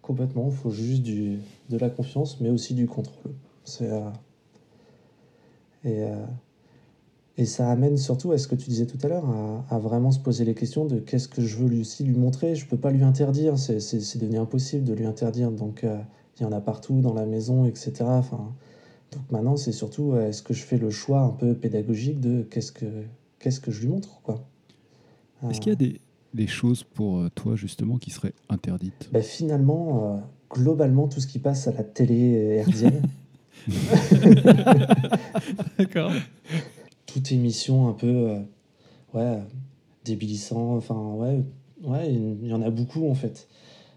[0.00, 0.46] Complètement.
[0.48, 3.32] Il faut juste du, de la confiance, mais aussi du contrôle.
[3.64, 4.10] C'est, euh,
[5.84, 6.24] et, euh,
[7.38, 10.10] et ça amène surtout à ce que tu disais tout à l'heure, à, à vraiment
[10.10, 12.54] se poser les questions de qu'est-ce que je veux lui aussi lui montrer.
[12.54, 15.50] Je peux pas lui interdire, c'est, c'est, c'est devenu impossible de lui interdire.
[15.50, 15.98] Donc euh,
[16.38, 17.92] il y en a partout dans la maison, etc.
[18.00, 18.54] Enfin,
[19.12, 22.42] donc maintenant, c'est surtout euh, est-ce que je fais le choix un peu pédagogique de
[22.42, 22.86] qu'est-ce que,
[23.38, 24.44] qu'est-ce que je lui montre quoi.
[25.50, 26.00] Est-ce qu'il y a des,
[26.34, 29.08] des choses pour euh, toi justement qui seraient interdites?
[29.12, 30.18] Ben, finalement, euh,
[30.50, 32.14] globalement, tout ce qui passe à la télé
[32.56, 33.02] hertzienne,
[35.78, 36.12] D'accord.
[37.06, 38.40] toute émission un peu euh,
[39.14, 39.38] ouais,
[40.04, 41.42] débilissant, enfin, ouais,
[41.84, 43.48] ouais, il y en a beaucoup en fait.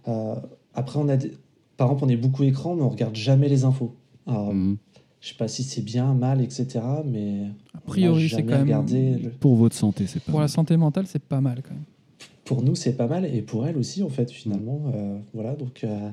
[0.07, 0.35] Euh,
[0.73, 1.31] après, on a des...
[1.77, 3.95] par exemple, on est beaucoup écran, mais on regarde jamais les infos.
[4.27, 4.77] Alors, Mhm.
[5.21, 8.61] je sais pas si c'est bien, mal, etc., mais A priori, c'est quand même.
[8.63, 10.31] regardé le- Pour votre santé, c'est pas.
[10.31, 11.83] Pour la santé mentale, c'est pas mal quand même.
[12.45, 14.91] Pour nous, c'est pas mal, et pour elle aussi, en fait, finalement.
[14.93, 15.83] euh, voilà, donc.
[15.83, 16.09] euh,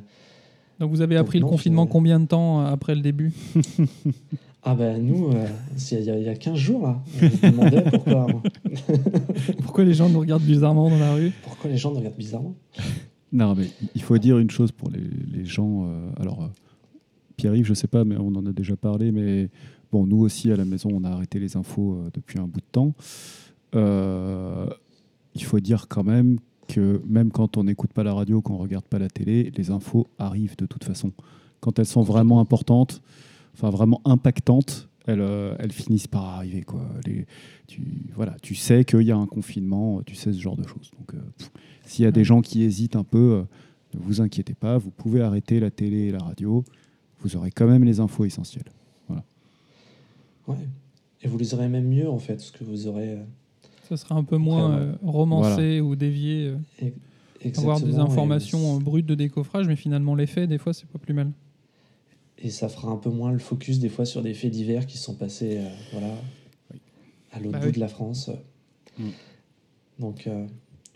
[0.81, 3.33] Donc vous avez Donc appris le non, confinement combien de temps euh, après le début?
[4.65, 5.45] Ah ben nous, euh,
[5.91, 8.29] il y, a- il y a 15 jours là, on se demandait pourquoi,
[9.63, 11.33] Pourquoi les gens nous regardent bizarrement dans la rue?
[11.43, 12.55] Pourquoi les gens nous regardent bizarrement?
[13.33, 13.67] Non, mais
[13.97, 15.01] il faut dire une chose pour les,
[15.37, 15.87] les gens.
[15.89, 16.47] euh, alors, euh,
[17.37, 19.11] Pierre-Yves, je sais pas, mais on en a déjà parlé.
[19.11, 19.49] Mais
[19.91, 22.61] bon, nous aussi à la maison, on a arrêté les infos euh, depuis un bout
[22.61, 22.95] de temps.
[23.75, 24.67] Euh,
[25.35, 28.59] il faut dire quand même que même quand on n'écoute pas la radio, quand on
[28.59, 31.13] regarde pas la télé, les infos arrivent de toute façon.
[31.61, 33.03] Quand elles sont vraiment importantes,
[33.55, 36.63] enfin vraiment impactantes, elles, euh, elles finissent par arriver.
[36.63, 36.83] Quoi.
[37.07, 37.27] Les-
[37.67, 37.83] tu,
[38.15, 40.91] voilà, tu sais qu'il y a un confinement, tu sais ce genre de choses.
[40.99, 41.19] Donc, euh,
[41.85, 43.43] s'il y a des gens qui hésitent un peu, euh,
[43.95, 46.65] ne vous inquiétez pas, vous pouvez arrêter la télé et la radio,
[47.21, 48.71] vous aurez quand même les infos essentielles.
[50.49, 50.57] Ouais.
[51.23, 53.19] Et vous les aurez même mieux en fait, parce que vous aurez
[53.97, 56.55] Ça sera un peu moins euh, romancé ou dévié.
[56.83, 60.87] euh, avoir des informations et, brutes de décoffrage, mais finalement les faits, des fois, c'est
[60.89, 61.31] pas plus mal.
[62.39, 64.97] et ça fera un peu moins le focus des fois sur des faits divers qui
[64.97, 66.15] sont passés, euh, voilà,
[67.33, 67.73] à l'autre Bah bout oui.
[67.73, 68.31] de la France.
[68.99, 69.09] Mm.
[69.99, 70.47] Donc euh,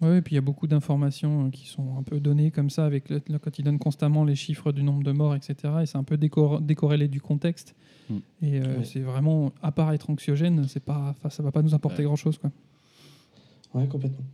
[0.03, 2.87] Oui, et puis il y a beaucoup d'informations qui sont un peu données comme ça,
[2.87, 5.55] avec le- le- quand ils donnent constamment les chiffres du nombre de morts, etc.
[5.83, 7.75] Et c'est un peu décor- décorrélé du contexte.
[8.09, 8.15] Mm.
[8.43, 8.85] Et euh, Ouais.
[8.85, 12.05] c'est vraiment, à part être anxiogène, c'est pas, ça va pas nous apporter Ouais.
[12.07, 12.39] grand-chose.
[12.39, 12.51] quoi.
[13.77, 14.25] Ouais, complètement.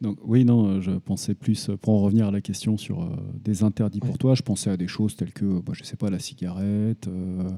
[0.00, 3.02] Donc oui, non, euh, je pensais plus, euh, pour en revenir à la question sur
[3.02, 3.08] euh,
[3.44, 6.08] des interdits pour toi, je pensais à des choses telles que, bah, je sais pas,
[6.08, 7.50] la cigarette, euh,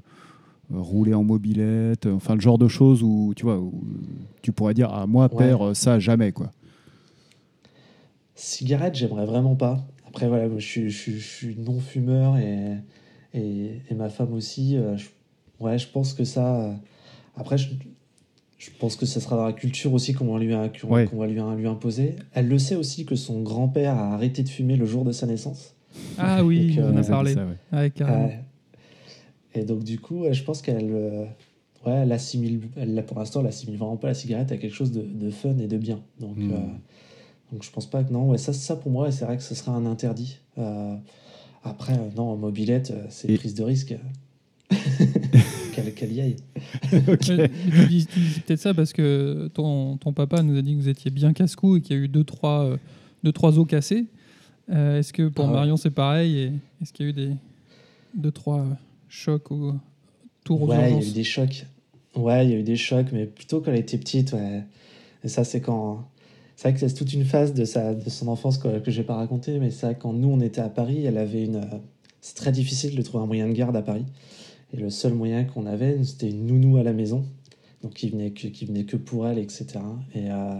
[0.70, 3.84] rouler en mobilette, enfin le genre de choses où, tu vois, où
[4.42, 5.38] tu pourrais dire, ah moi, Ouais.
[5.38, 6.50] père, ça, jamais, quoi.
[8.34, 9.86] Cigarette, j'aimerais vraiment pas.
[10.08, 12.78] Après, voilà, moi, je suis, je suis- je suis non-fumeur et,
[13.34, 14.76] et, et ma femme aussi.
[14.76, 15.08] euh, je-
[15.60, 16.74] ouais, je pense que ça.
[17.36, 17.56] après,
[18.64, 21.06] je, pense que ça sera dans la culture aussi qu'on va, lui, qu'on Ouais.
[21.06, 22.16] qu'on va lui, lui imposer.
[22.32, 25.26] Elle le sait aussi que son grand-père a arrêté de fumer le jour de sa
[25.26, 25.74] naissance.
[26.18, 27.34] Ah oui, on en a avaient parlé.
[27.34, 28.38] ça, ouais.
[29.54, 30.90] Et donc, du coup, je pense qu'elle.
[30.92, 31.24] euh,
[31.84, 34.92] Ouais, elle assimile, elle, pour l'instant, elle assimile vraiment pas la cigarette à quelque chose
[34.92, 36.00] de, de fun et de bien.
[36.20, 36.52] Donc, Mm.
[36.52, 36.56] euh,
[37.50, 38.30] donc je pense pas que non.
[38.30, 40.38] Ouais, ça, ça pour moi, c'est vrai que ce serait un interdit.
[40.58, 40.94] Euh,
[41.64, 43.96] après, euh, non, en mobilette, euh, c'est Et- prise de risque.
[45.72, 46.36] qu'elle y aille.
[47.20, 47.36] Tu
[47.88, 48.06] dis,
[48.46, 51.76] peut-être ça parce que ton, ton papa nous a dit que vous étiez bien casse-cou
[51.76, 52.76] et qu'il y a eu deux trois, euh,
[53.24, 54.06] deux, trois os cassés.
[54.70, 55.54] Euh, est-ce que pour Ah ouais.
[55.54, 57.30] Marion c'est pareil et Est-ce qu'il y a eu des
[58.14, 58.64] deux trois
[59.08, 59.74] chocs ou
[60.44, 61.66] tours Ouais, il y a eu des chocs.
[62.14, 64.62] Ouais, il y a eu des chocs, mais plutôt quand elle était petite, ouais.
[65.24, 66.04] Et ça, c'est quand.
[66.56, 68.98] C'est vrai que c'est toute une phase de, sa, de son enfance que, que je
[69.00, 71.44] vais pas raconter, mais c'est vrai que quand nous, on était à Paris, elle avait
[71.44, 71.56] une.
[71.56, 71.78] euh,
[72.20, 74.04] C'est très difficile de trouver un moyen de garde à Paris.
[74.72, 77.24] Et le seul moyen qu'on avait, c'était une nounou à la maison.
[77.82, 79.66] Donc, qui venait que, qui venait que pour elle, etc.
[80.14, 80.54] Et, euh,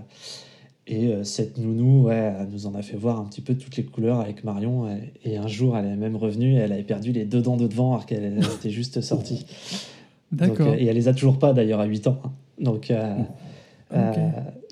[0.88, 3.76] et euh, cette nounou, ouais, elle nous en a fait voir un petit peu toutes
[3.76, 4.88] les couleurs avec Marion.
[4.88, 7.56] Et, et un jour, elle est même revenue et elle avait perdu les deux dents
[7.56, 9.46] de devant alors qu'elle elle était juste sortie.
[10.32, 10.68] D'accord.
[10.68, 12.18] euh, et elle les a toujours pas d'ailleurs à 8 ans.
[12.24, 12.32] hein.
[12.58, 12.92] Donc,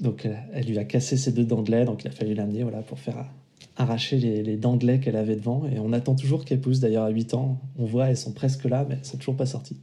[0.00, 2.62] donc elle lui a cassé ses deux dents de lait, donc il a fallu l'amener
[2.62, 3.26] voilà, pour faire
[3.80, 5.66] arracher les, les dents de lait qu'elle avait devant.
[5.66, 7.58] Et on attend toujours qu'elle pousse d'ailleurs à 8 ans.
[7.78, 9.76] On voit, elles sont presque là, mais elles sont toujours pas sorties.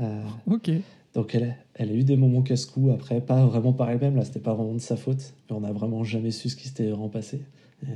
[0.00, 0.70] Euh, Ok.
[1.14, 4.40] Donc elle, elle a eu des moments casse-cou après, pas vraiment par elle-même, là c'était
[4.40, 7.08] pas vraiment de sa faute, mais on n'a vraiment jamais su ce qui s'était vraiment
[7.08, 7.40] passé.
[7.82, 7.94] Et, euh,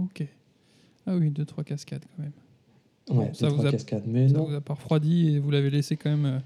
[0.00, 0.26] Ok.
[1.06, 2.32] Ah oui, deux, trois cascades quand même.
[3.10, 4.02] ouais, Bon, ça deux, vous a- cascades.
[4.06, 6.42] Mais Ça non, vous a pas refroidi et vous l'avez laissé quand même euh, ouais,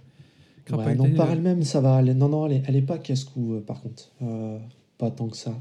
[0.67, 2.01] crapahuter, non, par elle-même ça va.
[2.01, 4.11] Elle, non, non, elle est, elle est pas casse-cou euh, par contre.
[4.99, 5.55] Pas tant que ça.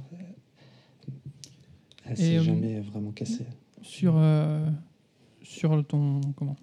[2.05, 3.45] Elle s'est euh, jamais vraiment cassée.
[3.81, 4.67] sur euh,
[5.41, 6.55] sur ton comment?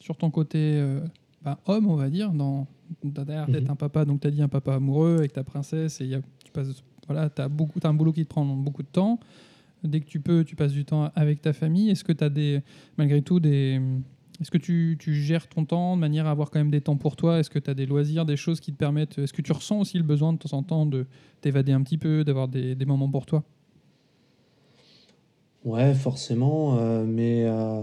[0.00, 1.00] Sur ton côté euh,
[1.42, 2.66] bah, homme on va dire dans
[3.14, 3.70] t'as l'air d'être Mhm.
[3.72, 6.20] un papa donc t'as dit un papa amoureux avec ta princesse et il y a,
[6.44, 9.18] tu passes voilà t'as beaucoup t'as un boulot qui te prend beaucoup de temps.
[9.84, 11.90] Dès que tu peux tu passes du temps avec ta famille.
[11.90, 12.62] Est-ce que tu as des
[12.96, 13.80] malgré tout des
[14.40, 16.96] est-ce que tu, tu gères ton temps de manière à avoir quand même des temps
[16.96, 17.40] pour toi?
[17.40, 19.80] Est-ce que tu as des loisirs, des choses qui te permettent Est-ce que tu ressens
[19.80, 21.06] aussi le besoin de temps en temps de
[21.40, 23.42] t'évader un petit peu, d'avoir des, des moments pour toi?
[25.64, 27.82] Ouais, forcément, euh, mais euh,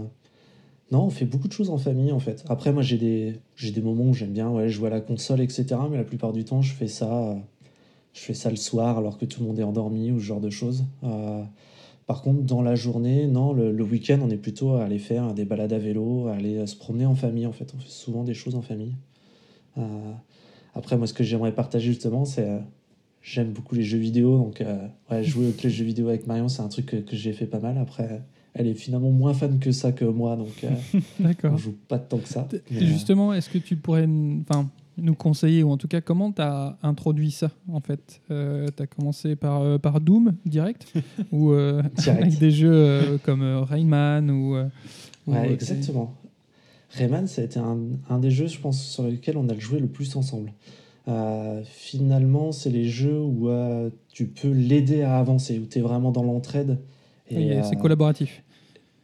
[0.92, 2.44] non, on fait beaucoup de choses en famille en fait.
[2.48, 5.40] Après, moi j'ai des, j'ai des moments où j'aime bien ouais, jouer à la console,
[5.40, 5.66] etc.
[5.90, 7.36] Mais la plupart du temps, je fais ça, euh,
[8.14, 10.40] je fais ça le soir alors que tout le monde est endormi ou ce genre
[10.40, 10.84] de choses.
[12.06, 15.34] Par contre, dans la journée, non, le, le week-end, on est plutôt à aller faire
[15.34, 17.72] des balades à vélo, à aller se promener en famille en fait.
[17.76, 18.94] On fait souvent des choses en famille.
[20.74, 22.60] Après, moi, ce que j'aimerais partager justement, c'est
[23.28, 26.62] J'aime beaucoup les jeux vidéo, donc euh, ouais, jouer les jeux vidéo avec Marion, c'est
[26.62, 27.76] un truc que, que j'ai fait pas mal.
[27.76, 28.22] Après,
[28.54, 32.18] elle est finalement moins fan que ça que moi, donc euh, on joue pas tant
[32.18, 32.46] que ça.
[32.70, 34.06] Mais, euh, Justement, est-ce que tu pourrais
[34.48, 38.22] enfin, nous conseiller, ou en tout cas, comment tu as introduit ça en fait?
[38.28, 40.92] Tu as commencé par, euh, par Doom direct?
[41.32, 42.22] Ou euh, Direct.
[42.22, 44.68] avec des jeux euh, comme euh, Rayman ou, euh,
[45.28, 46.14] euh, exactement.
[46.90, 47.76] Rayman, ça a été un,
[48.08, 50.52] un des jeux, je pense, sur lesquels on a joué le plus ensemble.
[51.08, 55.80] Euh, finalement, c'est les jeux où euh, tu peux l'aider à avancer, où tu es
[55.80, 56.78] vraiment dans l'entraide.
[57.30, 58.42] Et, c'est euh, collaboratif.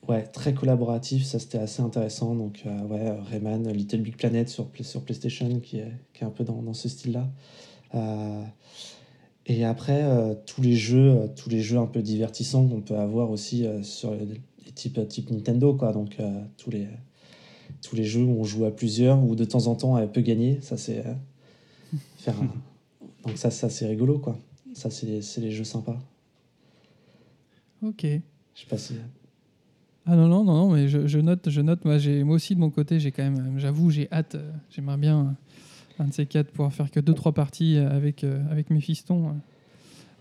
[0.09, 2.35] Ouais, très collaboratif, ça c'était assez intéressant.
[2.35, 6.27] Donc, euh, ouais, Rayman, Little Big Planet sur, Play- sur PlayStation, qui est, qui est
[6.27, 7.29] un peu dans, dans ce style-là.
[9.45, 10.03] Et après,
[10.47, 14.41] tous les jeux, tous les jeux un peu divertissants qu'on peut avoir aussi sur les,
[14.75, 15.93] types, type Nintendo, quoi.
[15.93, 16.17] Donc,
[16.57, 16.87] tous les,
[17.83, 20.23] tous les jeux où on joue à plusieurs, ou de temps en temps, elle peut
[20.23, 20.61] gagner.
[20.63, 21.05] Ça, c'est
[22.16, 22.53] faire un-
[23.26, 24.38] Donc, ça, ça c'est rigolo, quoi.
[24.74, 25.99] Ça, c'est les, les jeux sympas.
[27.82, 28.03] Ok.
[28.05, 28.95] Je sais pas si.
[30.07, 31.84] Ah non, non, non, non, mais je, je note, je note.
[31.84, 34.34] Moi, moi aussi, de mon côté, j'ai quand même, euh, j'avoue, j'ai hâte.
[34.34, 35.20] euh, J'aimerais bien,
[36.01, 38.80] euh, un de ces quatre, pouvoir faire que deux, trois parties avec, euh, avec mes
[38.80, 39.36] fistons.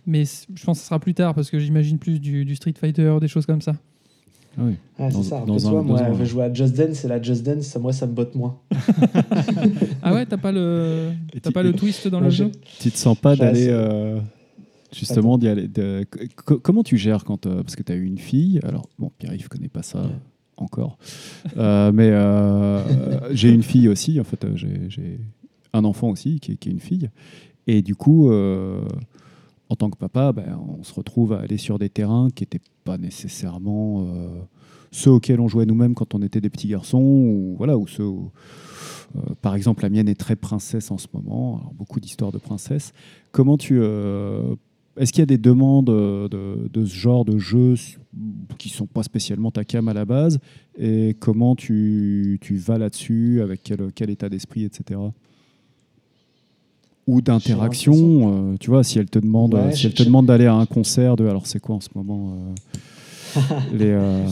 [0.06, 2.74] Mais je pense que ce sera plus tard parce que j'imagine plus du, du Street
[2.78, 3.74] Fighter, des choses comme ça.
[4.58, 4.74] Ah oui.
[5.00, 5.44] Ah, c'est ça.
[5.48, 7.80] Dans un- moi, dans un- veut jouer à Just Dance, et la Just Dance, ça,
[7.80, 8.58] moi, ça me botte moins.
[10.04, 13.18] Ah ouais, t'as pas le, t'as pas le twist dans le jeu Tu te sens
[13.18, 14.20] pas d'aller euh,
[14.94, 16.06] justement d'y aller de-
[16.46, 19.48] Comment tu gères quand euh, parce que tu as eu une fille Alors bon, Pierre-Yves
[19.48, 20.10] connaît pas ça Ouais.
[20.58, 20.98] encore,
[21.58, 22.82] Euh, mais euh,
[23.32, 24.20] j'ai une fille aussi.
[24.20, 25.20] En fait, j'ai j'ai
[25.74, 27.10] un enfant aussi qui est, qui est une fille,
[27.68, 28.30] et du coup.
[28.32, 28.82] euh,
[29.72, 32.60] en tant que papa, ben, on se retrouve à aller sur des terrains qui n'étaient
[32.84, 34.28] pas nécessairement euh,
[34.92, 38.06] ceux auxquels on jouait nous-mêmes quand on était des petits garçons, ou voilà, ou ceux
[38.06, 38.32] où,
[39.16, 42.92] euh, par exemple, la mienne est très princesse en ce moment, beaucoup d'histoires de princesse.
[43.32, 43.80] Comment tu.
[43.80, 44.56] euh,
[44.98, 47.76] Est-ce qu'il y a des demandes de, ce genre de jeux
[48.58, 50.40] qui sont pas spécialement ta cam à la base
[50.78, 55.00] Et comment tu, tu vas là-dessus Avec quel, quel état d'esprit, etc.
[57.08, 57.96] Ou d'interaction,
[58.54, 60.66] euh, tu vois, si elle te demande, Ouais, si elle te demande d'aller à un
[60.66, 62.36] concert de, alors c'est quoi en ce moment
[63.36, 63.40] euh,
[63.82, 64.28] euh,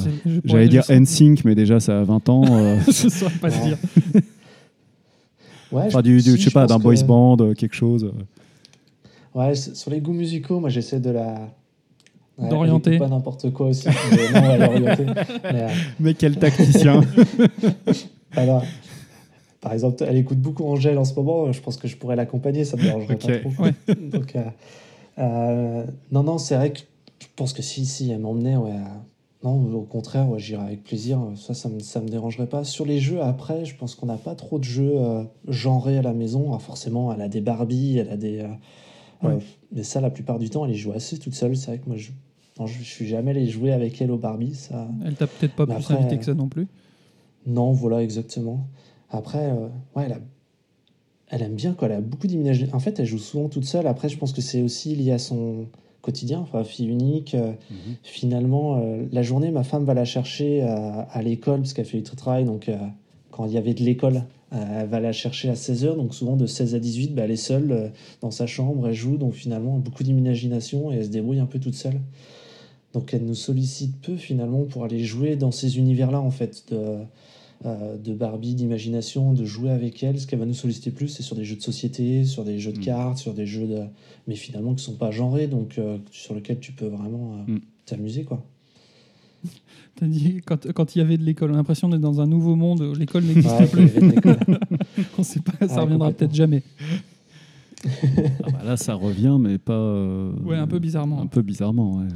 [0.46, 2.44] J'allais dire NSYNC, mais déjà ça a 20 ans.
[2.50, 3.78] euh, Je saurais pas te dire.
[5.72, 8.04] Ouais, enfin, du, du- si, je sais pas, d'un boys que- band, euh, quelque chose.
[8.06, 9.40] euh.
[9.40, 11.48] Ouais, sur les goûts musicaux, moi j'essaie de la.
[12.40, 12.98] Ouais, D'orienter.
[12.98, 13.88] Pas n'importe quoi aussi.
[14.12, 15.06] mais non, ouais, l'orienter.
[15.44, 15.68] Mais, euh,
[16.00, 17.02] Mais quel tacticien
[18.36, 18.64] alors,
[19.62, 21.52] par exemple, elle écoute beaucoup Angèle en ce moment.
[21.52, 23.64] Je pense que je pourrais l'accompagner, ça me dérangerait pas trop.
[23.64, 23.74] Ouais.
[24.12, 24.44] Donc, euh,
[25.18, 26.80] euh, non, non, c'est vrai que
[27.20, 28.72] je pense que si, si, elle m'emmenait, ouais.
[28.72, 31.20] euh, Non, au contraire, ouais, j'irais avec plaisir.
[31.36, 32.64] Ça, ça me, ça me dérangerait pas.
[32.64, 36.02] Sur les jeux, après, je pense qu'on n'a pas trop de jeux euh, genrés à
[36.02, 36.48] la maison.
[36.48, 38.46] Alors, forcément, elle a des Barbie, elle a des.
[39.74, 41.58] mais ça, la plupart du temps, elle y joue assez toute seule.
[41.58, 42.12] C'est vrai que moi, je,
[42.60, 44.56] non, je, je suis jamais allé jouer avec elle au Barbie.
[44.56, 46.68] Ça, Elle t'a peut-être pas Mais plus après, invité que ça non plus.
[47.46, 48.68] non, voilà, exactement.
[49.12, 50.20] Après, euh, ouais, elle, a-
[51.30, 51.88] elle aime bien, quoi.
[51.88, 52.76] Elle a beaucoup d'imagination.
[52.76, 53.88] En fait, elle joue souvent toute seule.
[53.88, 55.66] Après, je pense que c'est aussi lié à son
[56.02, 56.40] quotidien.
[56.40, 57.36] Enfin, fille unique.
[57.36, 57.52] euh,
[58.04, 61.98] Finalement, euh, la journée, ma femme va la chercher à, à l'école, parce qu'elle fait
[61.98, 62.46] du travail.
[62.46, 62.78] Donc, euh,
[63.32, 65.96] quand il y avait de l'école, elle va la chercher à 16h.
[65.96, 67.92] Donc, souvent, de 16 à 18, bah, elle est seule
[68.22, 68.88] dans sa chambre.
[68.88, 69.18] Elle joue.
[69.18, 72.00] Donc, finalement, beaucoup d'imagination et elle se débrouille un peu toute seule.
[72.94, 76.64] Donc, elle nous sollicite peu, finalement, pour aller jouer dans ces univers-là, en fait.
[76.72, 76.98] De,
[77.66, 80.20] euh, de Barbie, d'imagination, de jouer avec elle.
[80.20, 82.72] Ce qu'elle va nous solliciter plus, c'est sur des jeux de société, sur des jeux
[82.72, 82.82] de Mm.
[82.82, 83.82] cartes, sur des jeux de...
[84.28, 87.60] mais finalement qui sont pas genrés, donc euh, sur lesquels tu peux vraiment euh, Mm.
[87.86, 88.44] t'amuser quoi.
[89.96, 92.28] T'as dit, quand, quand il y avait de l'école, on a l'impression d'être dans un
[92.28, 93.86] nouveau monde, où l'école n'existe Ouais, plus.
[93.90, 94.40] qu'il y avait de l'école.
[95.18, 96.64] on sait pas, ça Ouais, reviendra peut-être jamais.
[97.86, 97.90] Ah
[98.52, 99.74] bah là, ça revient, mais pas.
[99.74, 101.22] euh, Ouais, un peu bizarrement.
[101.22, 102.08] Un peu bizarrement, ouais.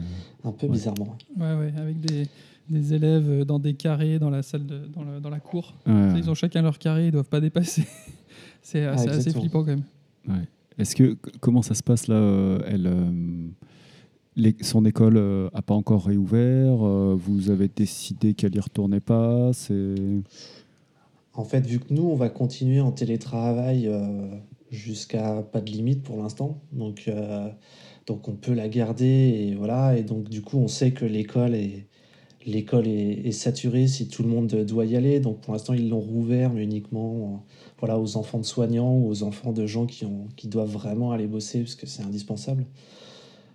[0.44, 0.74] un peu Ouais.
[0.74, 1.18] bizarrement.
[1.38, 2.24] Ouais, ouais, avec des,
[2.70, 5.76] des élèves euh, dans des carrés dans la salle, de, dans, le- dans la cour.
[5.86, 6.14] Ouais.
[6.18, 7.86] Ils ont chacun leur carré, ils doivent pas dépasser.
[8.62, 9.84] c'est assez, Ah, flippant quand même.
[10.28, 10.48] Ouais.
[10.78, 13.12] Est-ce que comment ça se passe là euh, Elle, euh,
[14.36, 16.76] les- son école euh, a pas encore réouvert.
[17.16, 19.52] vous avez décidé qu'elle y retournait pas.
[19.54, 19.96] C'est
[21.34, 24.28] En fait, vu que nous, on va continuer en télétravail euh,
[24.72, 27.50] jusqu'à pas de limite pour l'instant, donc, euh,
[28.08, 29.98] donc on peut la garder et voilà.
[29.98, 31.88] Et donc du coup, on sait que l'école est
[32.46, 35.20] l'école est, est saturée si tout le monde doit y aller.
[35.20, 39.10] Donc pour l'instant, ils l'ont rouvert, mais uniquement euh, voilà aux enfants de soignants ou
[39.10, 42.66] aux enfants de gens qui ont qui doivent vraiment aller bosser parce que c'est indispensable.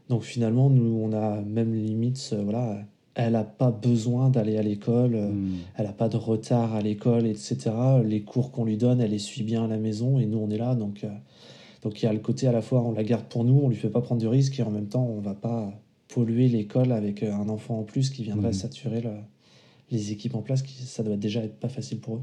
[0.09, 2.79] Donc finalement, nous, on a même limite, euh, voilà,
[3.15, 5.15] elle n'a pas besoin d'aller à l'école.
[5.15, 5.57] euh, Hmm.
[5.77, 7.71] elle n'a pas de retard à l'école, etc.
[8.05, 10.51] Les cours qu'on lui donne, elle les suit bien à la maison et nous, on
[10.51, 10.75] est là.
[10.75, 11.09] Donc, euh,
[11.83, 13.69] donc il y a le côté à la fois, on la garde pour nous, on
[13.69, 15.73] lui fait pas prendre de risques et en même temps, on va pas
[16.09, 18.53] polluer l'école avec euh, un enfant en plus qui viendrait Mhm.
[18.55, 19.11] saturer le-
[19.91, 20.63] les équipes en place.
[20.63, 22.23] Qui, ça doit déjà être pas facile pour eux.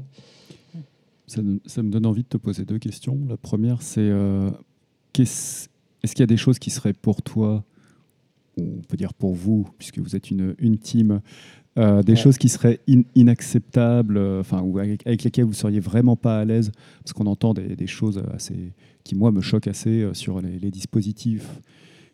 [1.26, 3.18] Ça, me- ça me donne envie de te poser deux questions.
[3.28, 4.50] La première, c'est euh,
[5.18, 5.68] est-ce
[6.12, 7.64] qu'il y a des choses qui seraient pour toi,
[8.58, 11.20] on peut dire pour vous, puisque vous êtes une, une team,
[11.78, 12.18] euh, des Ouais.
[12.18, 16.38] choses qui seraient in- inacceptables, euh, enfin, ou avec, avec lesquelles vous seriez vraiment pas
[16.40, 16.70] à l'aise,
[17.02, 18.72] parce qu'on entend des, des choses assez,
[19.04, 21.60] qui moi me choquent assez euh, sur les, les dispositifs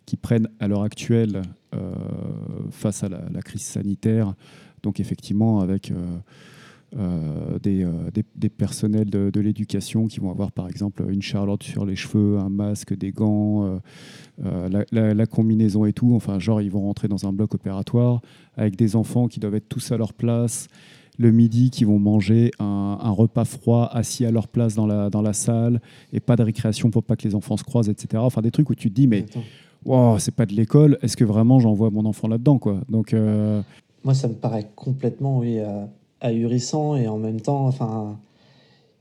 [0.07, 1.43] qui prennent à l'heure actuelle
[2.71, 4.35] face à la, crise sanitaire.
[4.83, 5.95] Donc effectivement, avec euh,
[6.99, 11.97] euh, des, euh, personnels de, l'éducation qui vont avoir par exemple une charlotte sur les
[11.97, 13.79] cheveux, un masque, des gants, euh,
[14.45, 16.15] euh, la, combinaison et tout.
[16.15, 18.21] Enfin, genre, ils vont rentrer dans un bloc opératoire
[18.57, 20.69] avec des enfants qui doivent être tous à leur place.
[21.19, 25.23] Le midi, qui vont manger un, repas froid assis à leur place dans la, dans
[25.23, 25.81] la salle
[26.13, 28.23] et pas de récréation pour pas que les enfants se croisent, etc.
[28.23, 29.25] Enfin, des trucs où tu te dis, mais.
[29.85, 32.81] Wow, c'est pas de l'école, est-ce que vraiment j'envoie mon enfant là-dedans quoi?
[32.89, 33.63] Donc, euh,
[34.05, 35.85] Moi, ça me paraît complètement oui, euh,
[36.21, 38.19] ahurissant et en même temps, enfin,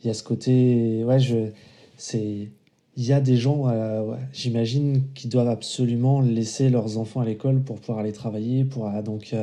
[0.04, 1.52] il y a ce côté, ouais, je,
[1.98, 2.50] c'est,
[2.98, 7.26] il y a des gens, euh, ouais, j'imagine, qui doivent absolument laisser leurs enfants à
[7.26, 9.36] l'école pour pouvoir aller travailler, pour donc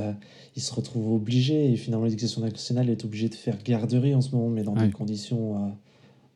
[0.57, 4.34] ils se retrouvent obligés et finalement l'éducation nationale est obligée de faire garderie en ce
[4.34, 4.86] moment, mais dans Ouais.
[4.86, 5.72] des conditions,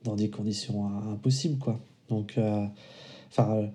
[0.05, 1.79] dans des conditions impossibles, quoi.
[2.09, 2.39] Donc,
[3.31, 3.67] enfin.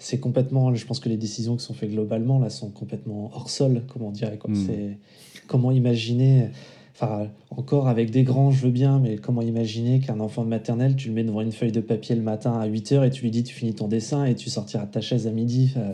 [0.00, 3.48] C'est complètement, je pense que les décisions qui sont faites globalement là sont complètement hors
[3.48, 4.38] sol, comme on dirait.
[4.38, 4.50] Quoi.
[4.50, 4.66] Mm.
[4.66, 4.98] C'est
[5.46, 6.48] comment imaginer,
[6.94, 10.96] enfin encore avec des grands, je veux bien, mais comment imaginer qu'un enfant de maternelle,
[10.96, 13.30] tu le mets devant une feuille de papier le matin à 8h et tu lui
[13.30, 15.74] dis tu finis ton dessin et tu sortiras de ta chaise à midi.
[15.76, 15.92] euh,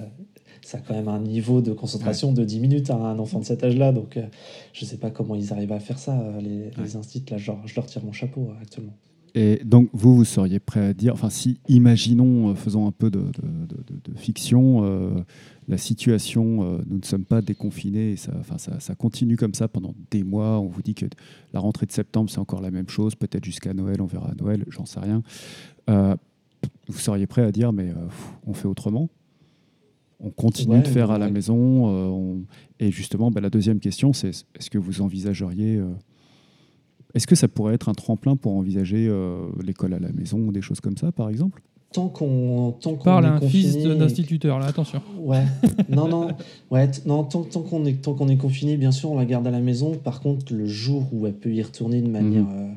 [0.66, 3.44] ça a quand même un niveau de concentration de 10 minutes à un enfant de
[3.44, 3.92] cet âge-là.
[3.92, 4.26] Donc, euh,
[4.72, 7.32] je sais pas comment ils arrivent à faire ça, euh, les, les instituts.
[7.32, 8.92] Là, genre, je leur tire mon chapeau euh, actuellement.
[9.38, 13.10] Et donc, vous, vous seriez prêt à dire, enfin, si, imaginons, euh, faisons un peu
[13.10, 15.10] de, de- de- de- de fiction, euh,
[15.68, 19.52] la situation, euh, nous ne sommes pas déconfinés, et ça, enfin, ça, ça continue comme
[19.52, 20.58] ça pendant des mois.
[20.60, 21.04] On vous dit que
[21.52, 24.34] la rentrée de septembre, c'est encore la même chose, peut-être jusqu'à Noël, on verra à
[24.34, 25.22] Noël, j'en sais rien.
[25.90, 26.16] Euh,
[26.88, 27.92] vous seriez prêt à dire, mais
[28.46, 29.10] on fait autrement?
[30.18, 31.84] On continue Ouais, de faire à la maison.
[31.86, 32.42] on-
[32.80, 35.78] Et justement, bah, la deuxième question, c'est est-ce que vous envisageriez
[37.16, 40.52] est-ce que ça pourrait être un tremplin pour envisager euh, l'école à la maison ou
[40.52, 41.62] des choses comme ça, par exemple?
[41.92, 45.00] Tant qu'on tant qu'on Parle est à un fils d'instituteur, là, attention.
[45.18, 45.44] Ouais,
[45.88, 46.28] non, non,
[46.70, 49.24] ouais, t- non tant, tant qu'on est, tant qu'on est confiné, bien sûr, on la
[49.24, 49.92] garde à la maison.
[49.96, 52.68] Par contre, le jour où elle peut y retourner de manière euh,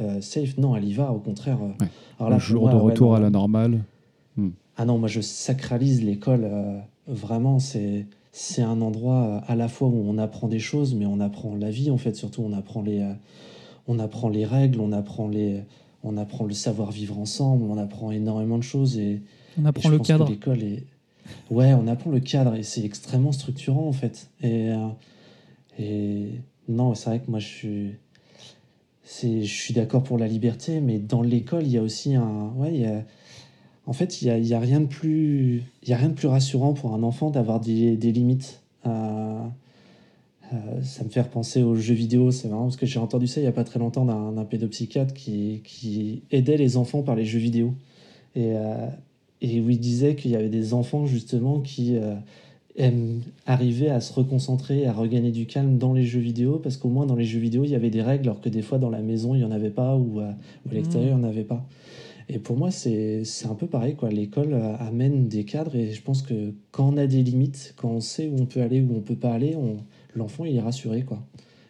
[0.00, 1.58] euh, safe, non, elle y va, au contraire.
[1.58, 1.74] Mhm.
[1.80, 1.88] Ouais.
[2.18, 3.80] Alors Le jour moi, de ouais, retour non, à la normale
[4.76, 6.42] Ah non, moi je sacralise l'école.
[6.44, 11.06] euh, vraiment, c'est c'est un endroit à la fois où on apprend des choses, mais
[11.06, 12.14] on apprend la vie en fait.
[12.14, 13.12] Surtout, on apprend les, euh,
[13.88, 15.62] on apprend les règles, on apprend les,
[16.02, 19.22] on apprend le savoir vivre ensemble, on apprend énormément de choses et
[19.60, 20.28] On apprend le cadre.
[20.28, 20.84] L'école est.
[21.50, 24.30] Ouais, on apprend le cadre et c'est extrêmement structurant en fait.
[24.42, 24.86] Et, euh,
[25.78, 26.28] et
[26.68, 27.90] non, c'est vrai que moi je suis.
[29.02, 32.52] C'est, je suis d'accord pour la liberté, mais dans l'école, il y a aussi un.
[32.56, 33.04] Ouais, il y a-
[33.86, 35.62] En fait, il y a, y a rien de plus.
[35.84, 38.60] Il y a rien de plus rassurant pour un enfant d'avoir des, des limites.
[38.84, 39.38] Euh,
[40.52, 43.40] euh, ça me fait repenser aux jeux vidéo, c'est marrant parce que j'ai entendu ça
[43.40, 47.24] il y a pas très longtemps d'un, pédopsychiatre qui, qui aidait les enfants par les
[47.24, 47.74] jeux vidéo.
[48.34, 48.88] Et, euh,
[49.40, 52.14] et où il disait qu'il y avait des enfants justement qui, euh,
[52.76, 56.88] aiment arriver à se reconcentrer, à regagner du calme dans les jeux vidéo, parce qu'au
[56.88, 58.90] moins dans les jeux vidéo, il y avait des règles, alors que des fois dans
[58.90, 60.24] la maison, il n'y en avait pas, ou à,
[60.66, 61.66] ou à l'extérieur, il n'y en avait pas.
[62.28, 63.94] Et pour moi, c'est un peu pareil.
[63.94, 64.10] quoi.
[64.10, 67.90] L'école euh, amène des cadres, et je pense que quand on a des limites, quand
[67.90, 69.76] on sait où on peut aller, où on peut pas aller, on,
[70.18, 71.04] l'enfant, il est rassuré.
[71.04, 71.24] quoi.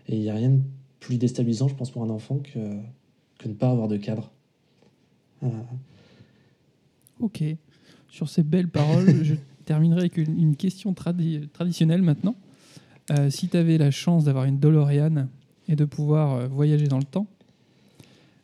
[0.09, 0.61] Et il n'y a rien de
[1.01, 2.59] plus déstabilisant, je pense, pour un enfant que,
[3.39, 4.31] que ne pas avoir de cadre.
[5.43, 5.49] Euh,
[7.21, 7.43] Ok.
[8.09, 9.35] Sur ces belles paroles, je
[9.65, 12.35] terminerai avec une, une question tradi- traditionnelle maintenant.
[13.11, 15.29] Euh, si tu avais la chance d'avoir une DeLorean
[15.69, 17.27] et de pouvoir euh, voyager dans le temps,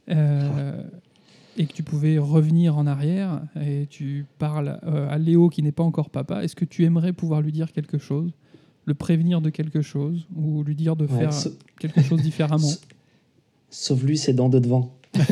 [0.08, 0.82] euh,
[1.56, 4.78] et que tu pouvais revenir en arrière, et tu parles
[5.10, 7.98] à Léo qui n'est pas encore papa, est-ce que tu aimerais pouvoir lui dire quelque
[7.98, 8.32] chose?
[8.84, 12.58] Le prévenir de quelque chose ou lui dire de ouais, faire sa- quelque chose différemment
[12.66, 12.78] sa-
[13.70, 14.94] Sauve lui ses dents de devant.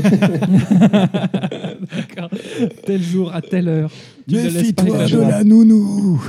[1.01, 2.31] D'accord.
[2.85, 3.91] Tel jour, à telle heure.
[4.29, 6.23] Méfie-toi de la nounou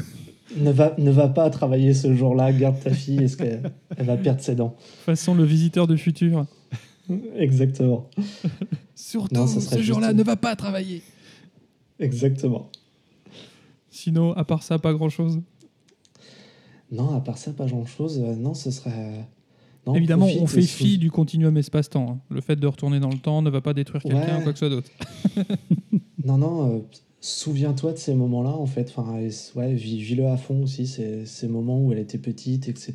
[0.57, 4.17] Ne va, ne va pas travailler ce jour-là, garde ta fille, est-ce qu'elle elle va
[4.17, 4.75] perdre ses dents?
[5.05, 6.45] Façon le visiteur du futur.
[7.37, 8.09] Exactement.
[8.95, 11.01] Surtout, Non, ce juste- jour-là, ne va pas travailler.
[11.99, 12.69] Exactement.
[13.89, 15.39] Sinon, à part ça, pas grand-chose.
[16.91, 18.19] Non, à part ça, pas grand-chose.
[18.19, 19.25] Euh, Non, ce serait...
[19.87, 22.07] Non, Évidemment, on fait fi du continuum espace-temps.
[22.11, 22.19] hein.
[22.29, 24.41] Le fait de retourner dans le temps ne va pas détruire quelqu'un Ouais.
[24.41, 24.89] ou quoi que ce soit d'autre.
[26.23, 26.79] Non, non, euh,
[27.19, 28.93] souviens-toi de ces moments-là, en fait.
[28.95, 29.13] Enfin,
[29.55, 32.93] ouais, vis- vis-le à fond aussi, ces, ces moments où elle était petite, etc.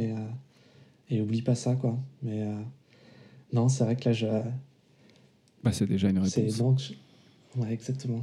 [0.00, 0.16] Et, euh,
[1.10, 1.98] et oublie pas ça, quoi.
[2.22, 2.54] Mais euh,
[3.52, 4.26] non, c'est vrai que là, je...
[5.64, 6.42] Bah, c'est déjà une c'est...
[6.42, 6.92] réponse.
[7.56, 8.20] je- Ouais, exactement.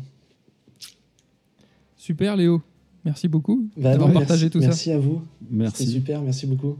[1.97, 2.61] Super, Léo.
[3.05, 4.67] Merci beaucoup Bah, d'avoir non, partagé merci, tout ça.
[4.67, 5.21] Merci à vous.
[5.41, 5.87] C'était Merci.
[5.87, 6.75] super, merci beaucoup.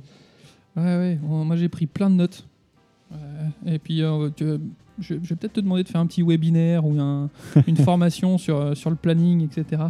[0.76, 1.19] Ouais, ouais.
[1.23, 2.45] Moi, j'ai pris plein de notes.
[3.13, 3.15] Euh,
[3.67, 4.45] et puis, euh, tu-
[4.99, 7.30] je, je vais peut-être te demander de faire un petit webinaire ou un-
[7.67, 9.84] une formation sur, euh, sur le planning, etc.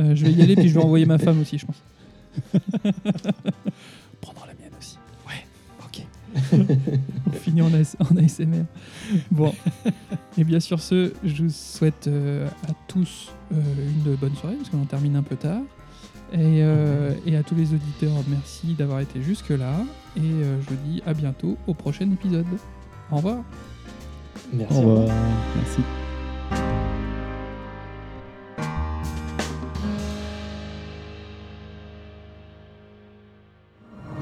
[0.00, 1.82] Euh, je vais y aller, puis je vais envoyer ma femme aussi, je pense.
[7.26, 8.64] On finit en, AS en ASMR.
[9.30, 9.52] Bon.
[10.38, 13.56] Et bien sur ce, je vous souhaite euh, à tous euh,
[14.06, 15.60] une bonne soirée, parce qu'on en termine un peu tard.
[16.32, 19.84] Et, euh, et à tous les auditeurs, merci d'avoir été jusque-là.
[20.16, 22.46] Et euh, je vous dis à bientôt au prochain épisode.
[23.10, 23.44] Au revoir.
[24.52, 24.74] Merci.
[24.74, 25.08] Au revoir.
[25.56, 25.82] Merci.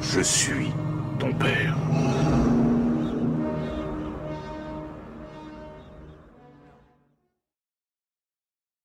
[0.03, 0.73] Je suis
[1.21, 1.77] ton père.